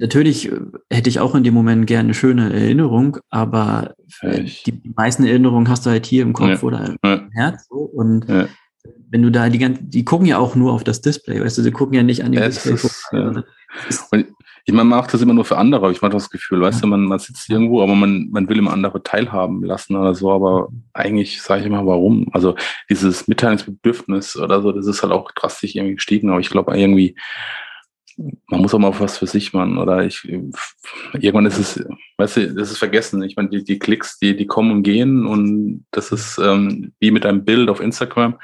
[0.00, 0.50] Natürlich
[0.90, 5.84] hätte ich auch in dem Moment gerne eine schöne Erinnerung, aber die meisten Erinnerungen hast
[5.84, 7.66] du halt hier im Kopf oder im Herz.
[7.68, 7.76] So.
[7.76, 8.26] Und
[9.12, 11.62] wenn du da die ganzen, die gucken ja auch nur auf das Display, weißt du,
[11.62, 12.72] sie gucken ja nicht an dem Display.
[12.72, 13.44] Ist, ja.
[13.88, 14.26] ich meine,
[14.68, 16.82] man macht das immer nur für andere, aber ich mache das Gefühl, weißt ja.
[16.82, 20.32] du, man, man sitzt irgendwo, aber man, man will immer andere teilhaben lassen oder so,
[20.32, 22.26] aber eigentlich sage ich immer, warum?
[22.32, 22.56] Also
[22.88, 27.14] dieses Mitteilungsbedürfnis oder so, das ist halt auch drastisch irgendwie gestiegen, aber ich glaube irgendwie,
[28.48, 31.84] man muss auch mal was für sich machen oder ich irgendwann ist es,
[32.16, 33.22] weißt du, das ist vergessen.
[33.22, 37.10] Ich meine, die, die Klicks, die, die kommen und gehen und das ist ähm, wie
[37.10, 38.38] mit einem Bild auf Instagram.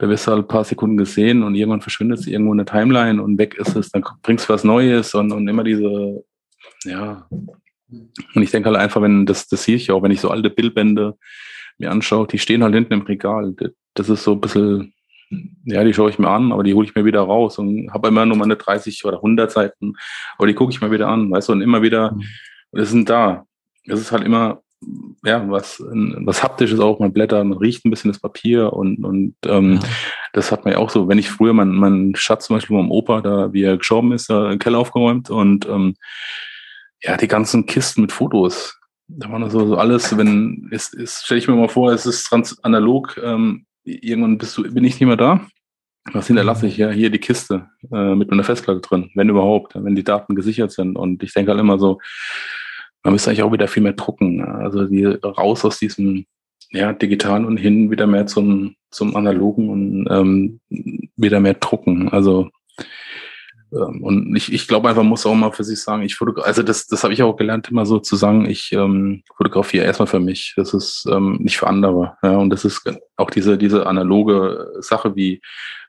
[0.00, 2.66] Da wirst du halt ein paar Sekunden gesehen und irgendwann verschwindet es irgendwo in der
[2.66, 6.24] Timeline und weg ist es, dann bringst du was Neues und, und immer diese,
[6.84, 7.28] ja.
[7.28, 10.48] Und ich denke halt einfach, wenn, das, das sehe ich auch, wenn ich so alte
[10.48, 11.18] Bildbände
[11.76, 13.54] mir anschaue, die stehen halt hinten im Regal.
[13.92, 14.94] Das ist so ein bisschen,
[15.64, 18.08] ja, die schaue ich mir an, aber die hole ich mir wieder raus und habe
[18.08, 19.92] immer nur meine 30 oder 100 Seiten,
[20.38, 22.22] aber die gucke ich mir wieder an, weißt du, und immer wieder, mhm.
[22.72, 23.44] das sind da.
[23.84, 24.62] Es ist halt immer,
[25.24, 29.34] ja, was, was haptisches auch, man blättert, man riecht ein bisschen das Papier und, und
[29.46, 29.80] ähm, ja.
[30.32, 32.90] das hat man ja auch so, wenn ich früher, mein, mein Schatz zum Beispiel beim
[32.90, 35.94] Opa, da wie er gestorben ist, da den Keller aufgeräumt und ähm,
[37.02, 38.78] ja, die ganzen Kisten mit Fotos.
[39.08, 42.24] Da war so, so alles, wenn, es, es stelle ich mir mal vor, es ist
[42.24, 45.46] trans analog, ähm, irgendwann bist du, bin ich nicht mehr da.
[46.12, 49.94] Was hinterlasse ich ja hier die Kiste äh, mit meiner Festplatte drin, wenn überhaupt, wenn
[49.94, 50.96] die Daten gesichert sind.
[50.96, 51.98] Und ich denke halt immer so,
[53.02, 54.42] man müsste eigentlich auch wieder viel mehr drucken.
[54.42, 56.26] Also die, raus aus diesem
[56.70, 60.60] ja, digitalen und hin wieder mehr zum, zum analogen und ähm,
[61.16, 62.08] wieder mehr drucken.
[62.10, 62.50] Also
[63.72, 66.62] ähm, und ich, ich glaube einfach, muss auch mal für sich sagen, ich fotografiere, also
[66.62, 70.20] das, das habe ich auch gelernt, immer so zu sagen, ich ähm, fotografiere erstmal für
[70.20, 70.54] mich.
[70.56, 72.16] Das ist ähm, nicht für andere.
[72.22, 72.82] Ja, und das ist
[73.16, 75.40] auch diese, diese analoge Sache, wie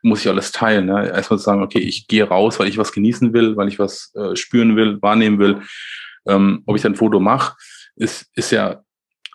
[0.02, 0.88] muss ich alles teilen.
[0.88, 1.04] Ja?
[1.04, 4.14] Erstmal zu sagen, okay, ich gehe raus, weil ich was genießen will, weil ich was
[4.16, 5.62] äh, spüren will, wahrnehmen will.
[6.28, 7.56] Ähm, ob ich dann ein Foto mache,
[7.96, 8.82] ist, ist ja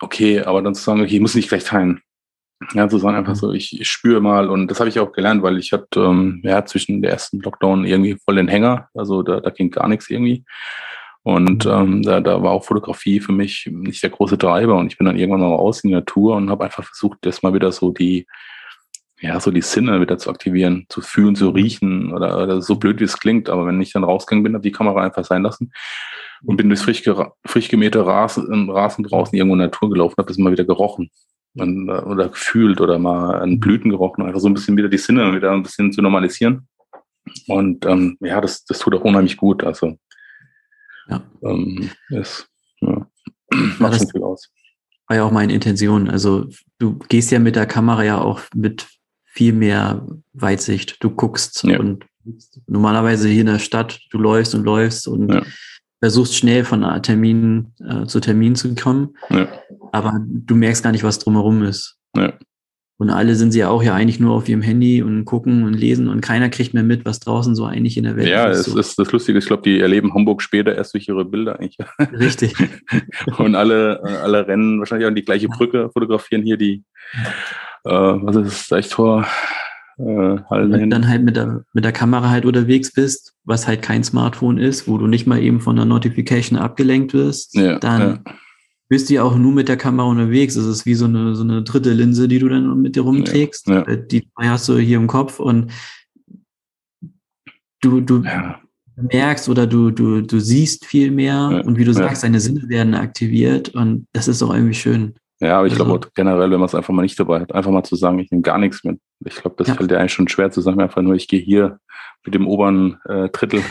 [0.01, 2.01] okay, aber dann zu sagen, okay, ich muss nicht gleich teilen.
[2.73, 3.37] Ja, zu sagen einfach mhm.
[3.37, 6.41] so, ich, ich spüre mal und das habe ich auch gelernt, weil ich hatte ähm,
[6.43, 10.09] ja zwischen der ersten Lockdown irgendwie voll den Hänger, also da, da ging gar nichts
[10.09, 10.43] irgendwie.
[11.21, 11.71] Und mhm.
[11.71, 15.05] ähm, da, da war auch Fotografie für mich nicht der große Treiber und ich bin
[15.05, 17.91] dann irgendwann mal raus in die Natur und habe einfach versucht, das mal wieder so
[17.91, 18.25] die,
[19.19, 22.99] ja, so die Sinne wieder zu aktivieren, zu fühlen, zu riechen oder, oder so blöd
[22.99, 25.71] wie es klingt, aber wenn ich dann rausgegangen bin, habe die Kamera einfach sein lassen
[26.43, 27.03] und bin durchs frisch,
[27.45, 31.09] frisch gemähte Rasen, Rasen draußen irgendwo in der Natur gelaufen, habe das mal wieder gerochen
[31.55, 35.33] und, oder gefühlt oder mal an Blüten gerochen, einfach so ein bisschen wieder die Sinne
[35.33, 36.67] wieder ein bisschen zu normalisieren.
[37.47, 39.63] Und ähm, ja, das, das tut auch unheimlich gut.
[39.63, 39.97] Also
[41.09, 41.23] ja.
[41.43, 42.47] Ähm, ist,
[42.79, 43.07] ja,
[43.79, 44.49] macht schon viel aus.
[45.07, 46.09] War ja auch meine Intention.
[46.09, 46.47] Also
[46.79, 48.87] du gehst ja mit der Kamera ja auch mit
[49.37, 51.03] viel mehr Weitsicht.
[51.03, 51.79] Du guckst ja.
[51.79, 52.05] und
[52.65, 55.43] normalerweise hier in der Stadt, du läufst und läufst und ja
[55.99, 59.47] versuchst schnell von Termin äh, zu Termin zu kommen, ja.
[59.91, 61.97] aber du merkst gar nicht, was drumherum ist.
[62.99, 65.73] Und alle sind sie ja auch ja eigentlich nur auf ihrem Handy und gucken und
[65.73, 68.65] lesen und keiner kriegt mehr mit, was draußen so eigentlich in der Welt ja, ist.
[68.65, 68.79] Ja, so.
[68.79, 69.37] ist das Lustige.
[69.37, 71.77] Ich glaube, die erleben Hamburg später erst durch ihre Bilder eigentlich.
[72.19, 72.55] Richtig.
[73.37, 76.83] und alle, alle rennen wahrscheinlich auch an die gleiche Brücke, fotografieren hier die,
[77.83, 79.27] äh, was ist das, Deichtor,
[79.99, 83.67] äh, halt Wenn du dann halt mit der, mit der Kamera halt unterwegs bist, was
[83.67, 87.77] halt kein Smartphone ist, wo du nicht mal eben von der Notification abgelenkt wirst, ja,
[87.77, 88.33] dann ja.
[88.89, 90.55] Bist du ja auch nur mit der Kamera unterwegs.
[90.55, 93.67] Es ist wie so eine, so eine dritte Linse, die du dann mit dir rumträgst.
[93.67, 95.71] Ja, äh, die hast du hier im Kopf und
[97.81, 98.23] du, du
[98.95, 102.95] merkst oder du, du, du siehst viel mehr und wie du sagst, deine Sinne werden
[102.95, 105.15] aktiviert und das ist auch irgendwie schön.
[105.39, 107.69] Ja, aber ich also, glaube generell, wenn man es einfach mal nicht dabei hat, einfach
[107.69, 108.99] mal zu sagen, ich nehme gar nichts mit.
[109.23, 109.75] Ich glaube, das ja.
[109.75, 111.79] fällt dir eigentlich schon schwer zu sagen, einfach nur, ich gehe hier
[112.25, 113.61] mit dem oberen äh, Drittel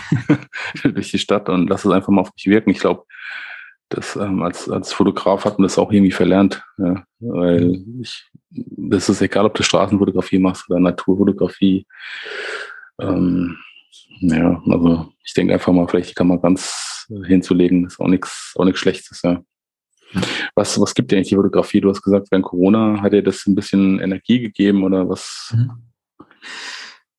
[0.84, 2.70] durch die Stadt und lass es einfach mal auf mich wirken.
[2.70, 3.04] Ich glaube,
[3.89, 6.62] das ähm, als, als Fotograf hat man das auch irgendwie verlernt.
[6.78, 11.87] Ja, weil ich, das ist egal, ob du Straßenfotografie machst oder Naturfotografie.
[13.01, 13.57] Ähm,
[14.20, 18.64] ja, also ich denke einfach mal, vielleicht die Kamera ganz hinzulegen, ist auch nichts, auch
[18.64, 19.43] nichts Schlechtes, ja.
[20.55, 21.80] Was, was gibt dir eigentlich die Fotografie?
[21.80, 25.53] Du hast gesagt, während Corona hat dir das ein bisschen Energie gegeben oder was?
[25.55, 25.72] Mhm.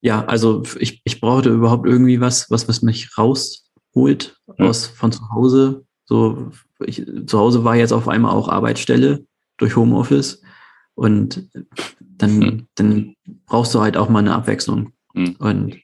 [0.01, 5.30] Ja, also ich, ich brauchte überhaupt irgendwie was, was, was mich rausholt aus, von zu
[5.32, 5.86] Hause.
[6.07, 6.51] So,
[6.83, 9.25] ich, zu Hause war jetzt auf einmal auch Arbeitsstelle
[9.57, 10.41] durch Homeoffice
[10.95, 11.49] und
[11.99, 12.67] dann, mhm.
[12.75, 14.93] dann brauchst du halt auch mal eine Abwechslung.
[15.13, 15.35] Mhm.
[15.39, 15.75] Und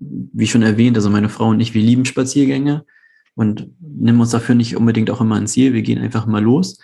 [0.00, 2.84] wie schon erwähnt, also meine Frau und ich, wir lieben Spaziergänge
[3.34, 5.74] und nehmen uns dafür nicht unbedingt auch immer ein Ziel.
[5.74, 6.78] Wir gehen einfach mal los.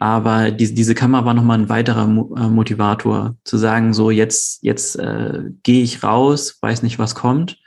[0.00, 4.96] Aber die, diese Kamera war nochmal ein weiterer äh, Motivator, zu sagen, so jetzt, jetzt
[4.96, 7.58] äh, gehe ich raus, weiß nicht, was kommt.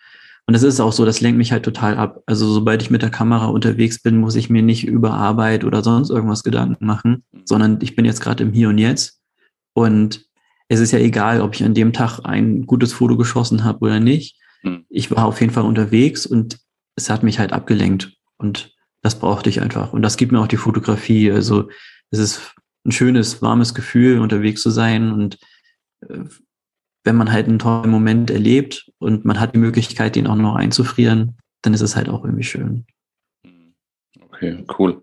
[0.47, 2.23] Und es ist auch so, das lenkt mich halt total ab.
[2.25, 5.83] Also sobald ich mit der Kamera unterwegs bin, muss ich mir nicht über Arbeit oder
[5.83, 9.19] sonst irgendwas Gedanken machen, sondern ich bin jetzt gerade im Hier und Jetzt.
[9.73, 10.25] Und
[10.69, 13.99] es ist ja egal, ob ich an dem Tag ein gutes Foto geschossen habe oder
[13.99, 14.37] nicht.
[14.61, 14.85] Hm.
[14.89, 16.59] Ich war auf jeden Fall unterwegs und
[16.95, 19.93] es hat mich halt abgelenkt und das brauchte ich einfach.
[19.93, 21.31] Und das gibt mir auch die Fotografie.
[21.31, 21.69] Also
[22.09, 25.11] es ist ein schönes, warmes Gefühl, unterwegs zu sein.
[25.11, 25.37] Und
[26.07, 26.23] äh,
[27.07, 30.55] wenn man halt einen tollen Moment erlebt und man hat die Möglichkeit, den auch noch
[30.55, 32.85] einzufrieren, dann ist es halt auch irgendwie schön.
[34.21, 35.01] Okay, cool.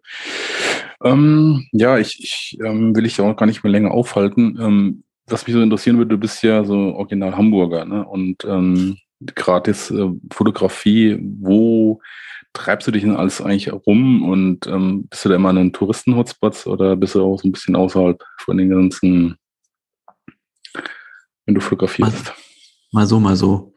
[1.03, 4.59] Ähm, ja, ich, ich ähm, will ich auch gar nicht mehr länger aufhalten.
[4.61, 8.07] Ähm, was mich so interessieren würde, du bist ja so original Hamburger, ne?
[8.07, 8.99] Und ähm,
[9.35, 12.03] gratis äh, Fotografie, wo
[12.53, 15.73] treibst du dich denn alles eigentlich rum und ähm, bist du da immer an den
[15.73, 19.37] Touristen-Hotspots oder bist du auch so ein bisschen außerhalb von den ganzen,
[21.47, 22.25] wenn du fotografierst?
[22.25, 22.35] Mal,
[22.93, 23.75] mal so, mal so.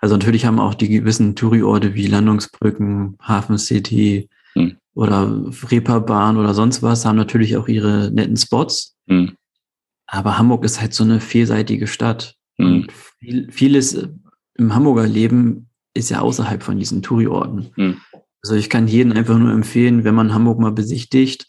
[0.00, 4.76] Also natürlich haben auch die gewissen Touri-Orte wie Landungsbrücken, Hafen City, hm.
[4.94, 8.96] oder Reeperbahn oder sonst was haben natürlich auch ihre netten Spots.
[9.06, 9.36] Mhm.
[10.06, 12.36] Aber Hamburg ist halt so eine vielseitige Stadt.
[12.56, 14.08] Und viel, vieles
[14.54, 17.70] im Hamburger Leben ist ja außerhalb von diesen Touri-Orten.
[17.76, 17.96] Mhm.
[18.42, 21.46] Also ich kann jedem einfach nur empfehlen, wenn man Hamburg mal besichtigt,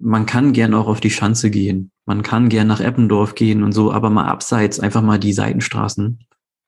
[0.00, 1.90] man kann gern auch auf die Schanze gehen.
[2.06, 6.20] Man kann gern nach Eppendorf gehen und so, aber mal abseits einfach mal die Seitenstraßen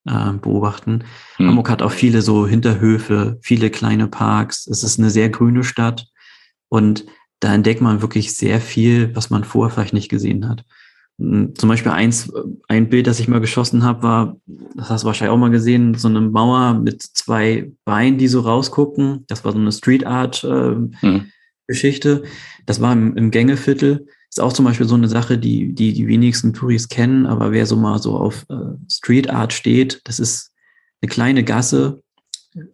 [0.07, 1.05] äh, beobachten.
[1.39, 1.49] Mhm.
[1.49, 4.67] Hamburg hat auch viele so Hinterhöfe, viele kleine Parks.
[4.67, 6.07] Es ist eine sehr grüne Stadt
[6.69, 7.07] und
[7.41, 10.65] da entdeckt man wirklich sehr viel, was man vorher vielleicht nicht gesehen hat.
[11.19, 12.33] Hm, zum Beispiel eins,
[12.69, 14.37] ein Bild, das ich mal geschossen habe, war,
[14.75, 18.41] das hast du wahrscheinlich auch mal gesehen, so eine Mauer mit zwei Beinen, die so
[18.41, 19.25] rausgucken.
[19.29, 21.33] Das war so eine Street Art äh, mhm.
[21.69, 22.25] Geschichte.
[22.67, 24.07] Das war im, im Gängeviertel.
[24.29, 27.67] Ist auch zum Beispiel so eine Sache, die die, die wenigsten Touris kennen, aber wer
[27.67, 28.55] so mal so auf äh,
[28.91, 30.53] Street Art steht, das ist
[31.01, 32.03] eine kleine Gasse,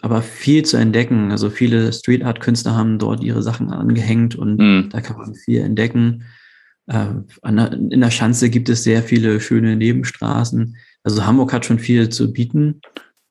[0.01, 1.31] aber viel zu entdecken.
[1.31, 4.89] Also viele Street Art Künstler haben dort ihre Sachen angehängt und mhm.
[4.91, 6.25] da kann man viel entdecken.
[6.87, 7.07] Äh,
[7.45, 10.77] in der Schanze gibt es sehr viele schöne Nebenstraßen.
[11.03, 12.81] Also Hamburg hat schon viel zu bieten.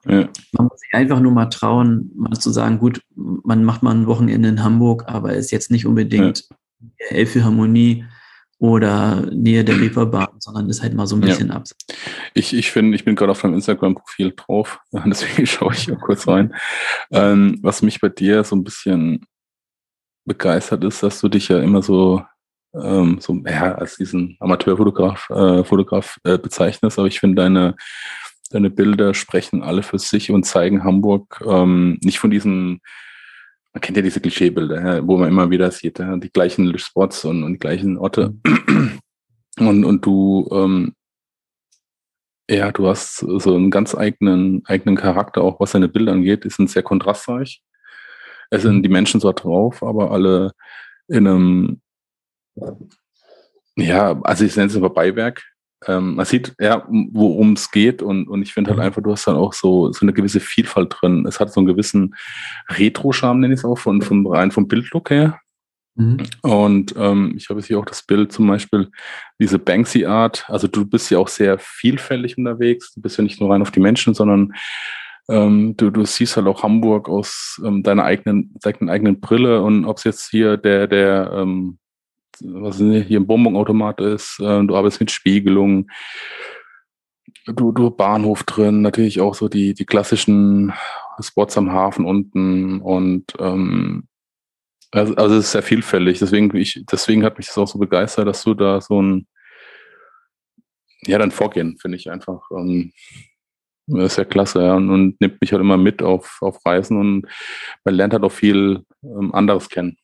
[0.06, 0.28] Ja.
[0.51, 4.08] Man muss sich einfach nur mal trauen, mal zu sagen, gut, man macht mal ein
[4.08, 6.45] Wochenende in Hamburg, aber ist jetzt nicht unbedingt
[6.80, 7.08] ja.
[7.10, 8.06] Elbphilharmonie
[8.58, 11.56] oder Nähe der Reeperbahn, sondern ist halt mal so ein bisschen ja.
[11.56, 11.64] ab.
[12.34, 16.28] Ich, ich finde, ich bin gerade auf deinem Instagram-Profil drauf, deswegen schaue ich hier kurz
[16.28, 16.54] rein.
[17.12, 19.26] Ähm, was mich bei dir so ein bisschen
[20.26, 22.24] begeistert ist, dass du dich ja immer so
[22.74, 27.76] ähm, so ja, als diesen Amateurfotograf äh, Fotograf äh, bezeichnest, aber ich finde deine
[28.50, 32.82] deine Bilder sprechen alle für sich und zeigen Hamburg ähm, nicht von diesen
[33.74, 37.26] man kennt ja diese Klischeebilder, ja, wo man immer wieder sieht, ja, die gleichen Spots
[37.26, 38.36] und, und die gleichen Orte.
[39.60, 40.96] Und, und du, ähm,
[42.50, 46.50] ja, du hast so einen ganz eigenen, eigenen Charakter, auch was deine Bilder angeht, die
[46.50, 47.62] sind sehr kontrastreich.
[48.50, 50.54] Es sind die Menschen zwar drauf, aber alle
[51.08, 51.82] in einem,
[53.76, 55.44] ja, also ich nenne es aber Beiwerk,
[55.88, 58.86] ähm, man sieht, ja, worum es geht und, und ich finde halt mhm.
[58.86, 61.25] einfach, du hast dann auch so, so eine gewisse Vielfalt drin.
[61.27, 62.15] Es hat so einen gewissen
[62.69, 65.39] Retro-Charme, nenne ich es auch, von, von rein vom Bildlook her.
[65.95, 66.17] Mhm.
[66.41, 68.89] Und ähm, ich habe jetzt hier auch das Bild zum Beispiel,
[69.39, 70.45] diese Banksy-Art.
[70.49, 72.93] Also du bist ja auch sehr vielfältig unterwegs.
[72.93, 74.53] Du bist ja nicht nur rein auf die Menschen, sondern
[75.29, 79.86] ähm, du, du siehst halt auch Hamburg aus ähm, deiner eigenen, deiner eigenen Brille und
[79.86, 81.77] ob es jetzt hier der, der ähm,
[82.41, 85.89] was hier ein Bonbonautomat ist, äh, du arbeitest mit Spiegelung,
[87.45, 90.73] du, du Bahnhof drin, natürlich auch so die, die klassischen
[91.19, 94.07] Spots am Hafen unten und ähm,
[94.91, 96.19] also, also es ist sehr vielfältig.
[96.19, 99.27] Deswegen, ich, deswegen hat mich das auch so begeistert, dass du da so ein
[101.07, 102.93] ja, dein Vorgehen finde ich einfach ähm,
[103.88, 107.27] ist ja klasse, ja, und, und, nimmt mich halt immer mit auf, auf Reisen und
[107.84, 109.97] man lernt halt auch viel ähm, anderes kennen.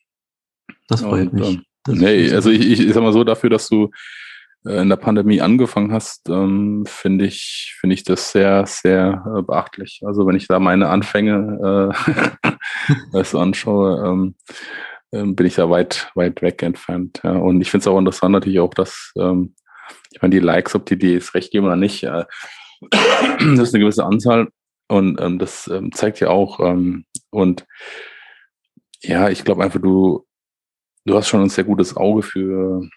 [0.90, 1.56] Das freut und, mich.
[1.56, 3.90] Ähm, Nee, also ich, ich, ich sag mal so, dafür, dass du
[4.66, 9.42] äh, in der Pandemie angefangen hast, ähm, finde ich, finde ich das sehr, sehr äh,
[9.42, 10.02] beachtlich.
[10.06, 11.94] Also wenn ich da meine Anfänge
[13.14, 14.36] äh, so anschaue, ähm,
[15.12, 17.22] ähm, bin ich da weit, weit weg entfernt.
[17.24, 17.32] Ja.
[17.32, 19.56] Und ich finde es auch interessant natürlich auch, dass, ähm,
[20.12, 22.26] ich meine, die Likes, ob die dir jetzt recht geben oder nicht, äh,
[22.92, 24.50] das ist eine gewisse Anzahl
[24.88, 27.66] und ähm, das ähm, zeigt ja auch ähm, und
[29.02, 30.26] ja, ich glaube einfach, du
[31.10, 32.88] du hast schon ein sehr gutes Auge für,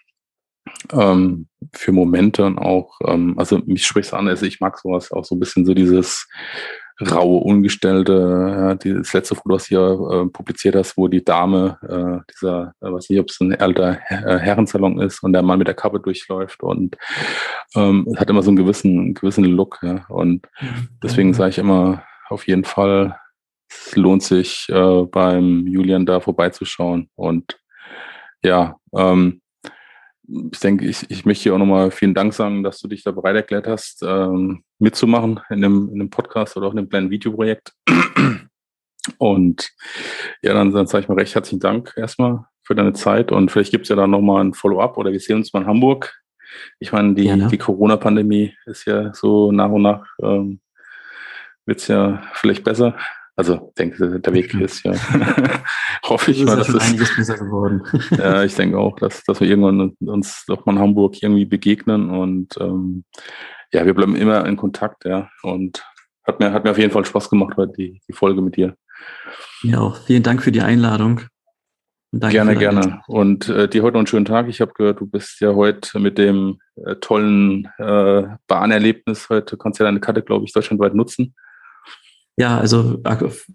[0.91, 5.25] ähm, für Momente und auch, ähm, also mich spricht an, also ich mag sowas auch
[5.25, 6.27] so ein bisschen so dieses
[7.01, 12.31] raue, ungestellte, ja, das letzte Foto, was hier äh, publiziert hast, wo die Dame, äh,
[12.31, 15.67] dieser, äh, weiß nicht, ob es ein alter äh, Herrensalon ist und der Mann mit
[15.67, 16.95] der Kappe durchläuft und
[17.75, 20.89] ähm, es hat immer so einen gewissen, gewissen Look, ja, und mhm.
[21.01, 23.17] deswegen sage ich immer, auf jeden Fall,
[23.67, 27.57] es lohnt sich, äh, beim Julian da vorbeizuschauen und
[28.43, 29.41] ja, ähm,
[30.27, 33.11] ich denke, ich, ich möchte hier auch nochmal vielen Dank sagen, dass du dich da
[33.11, 37.09] bereit erklärt hast, ähm, mitzumachen in dem, in dem Podcast oder auch in dem kleinen
[37.09, 37.73] Videoprojekt.
[39.17, 39.69] Und
[40.41, 43.71] ja, dann, dann sage ich mal recht herzlichen Dank erstmal für deine Zeit und vielleicht
[43.71, 46.13] gibt es ja dann nochmal ein Follow-up oder wir sehen uns mal in Hamburg.
[46.79, 50.61] Ich meine, die, ja, die Corona-Pandemie ist ja so nach und nach, ähm,
[51.65, 52.95] wird es ja vielleicht besser.
[53.35, 54.93] Also denke, der Weg ist ja,
[56.03, 57.81] hoffe ich mal, dass es einiges besser geworden.
[58.11, 62.11] ja, ich denke auch, dass, dass wir irgendwann uns doch mal in Hamburg irgendwie begegnen
[62.11, 63.05] und ähm,
[63.73, 65.29] ja, wir bleiben immer in Kontakt, ja.
[65.41, 65.83] Und
[66.25, 68.75] hat mir, hat mir auf jeden Fall Spaß gemacht heute die, die Folge mit dir.
[69.63, 71.21] Ja, auch vielen Dank für die Einladung.
[72.11, 73.01] gerne, gerne.
[73.07, 74.47] Und äh, dir heute noch einen schönen Tag.
[74.47, 79.79] Ich habe gehört, du bist ja heute mit dem äh, tollen äh, Bahnerlebnis heute, kannst
[79.79, 81.33] ja deine Karte, glaube ich, deutschlandweit nutzen.
[82.35, 82.99] Ja, also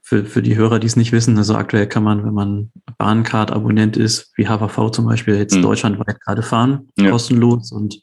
[0.03, 3.97] für, für die Hörer, die es nicht wissen, also aktuell kann man, wenn man Bahncard-Abonnent
[3.97, 5.63] ist, wie HVV zum Beispiel, jetzt mhm.
[5.63, 7.11] deutschlandweit gerade fahren, ja.
[7.11, 8.01] kostenlos und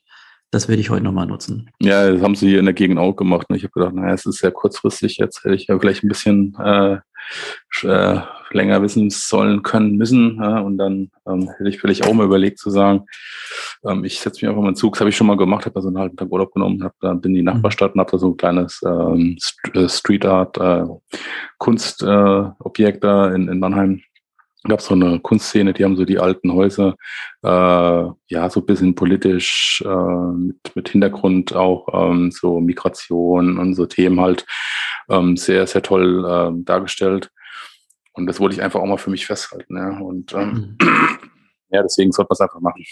[0.56, 1.70] das werde ich heute nochmal nutzen.
[1.82, 3.48] Ja, das haben sie hier in der Gegend auch gemacht.
[3.50, 5.18] Und ich habe gedacht, naja, es ist sehr kurzfristig.
[5.18, 6.98] Jetzt hätte ich ja vielleicht ein bisschen äh,
[7.84, 10.38] äh, länger wissen sollen, können, müssen.
[10.42, 13.06] Ja, und dann ähm, hätte ich vielleicht auch mal überlegt zu sagen,
[13.86, 14.94] ähm, ich setze mich einfach mal in den Zug.
[14.94, 17.14] Das habe ich schon mal gemacht, habe so einen halben Tag Urlaub genommen, hab, da
[17.14, 17.48] bin in die mhm.
[17.48, 19.38] Nachbarstadt und habe da so ein kleines ähm,
[19.74, 20.86] äh, Street Art äh,
[21.58, 24.02] Kunstobjekt äh, da in, in Mannheim
[24.68, 26.96] gab es so eine Kunstszene, die haben so die alten Häuser,
[27.44, 33.76] äh, ja, so ein bisschen politisch, äh, mit, mit Hintergrund auch ähm, so Migration und
[33.76, 34.46] so Themen halt
[35.10, 37.32] ähm, sehr, sehr toll äh, dargestellt.
[38.14, 39.78] Und das wollte ich einfach auch mal für mich festhalten.
[39.78, 40.00] Ja.
[40.00, 40.88] Und ähm, mhm.
[41.70, 42.84] ja, deswegen sollte man es einfach machen.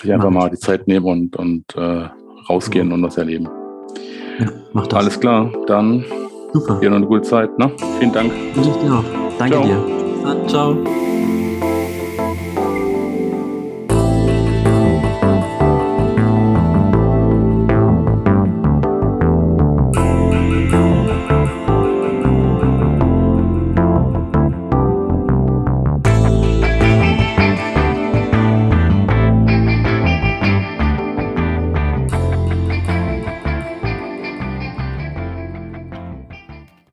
[0.00, 2.08] Sich einfach mal die Zeit nehmen und, und äh,
[2.48, 2.94] rausgehen ja.
[2.94, 3.48] und was erleben.
[4.38, 4.98] Ja, mach das.
[4.98, 6.04] Alles klar, dann
[6.52, 6.80] Super.
[6.80, 7.56] dir noch eine gute Zeit.
[7.58, 7.70] Ne?
[7.98, 8.32] Vielen Dank.
[8.54, 9.04] Wünsche ich dir auch.
[9.38, 9.64] Danke Ciao.
[9.64, 10.01] dir.
[10.22, 10.76] Dann ciao.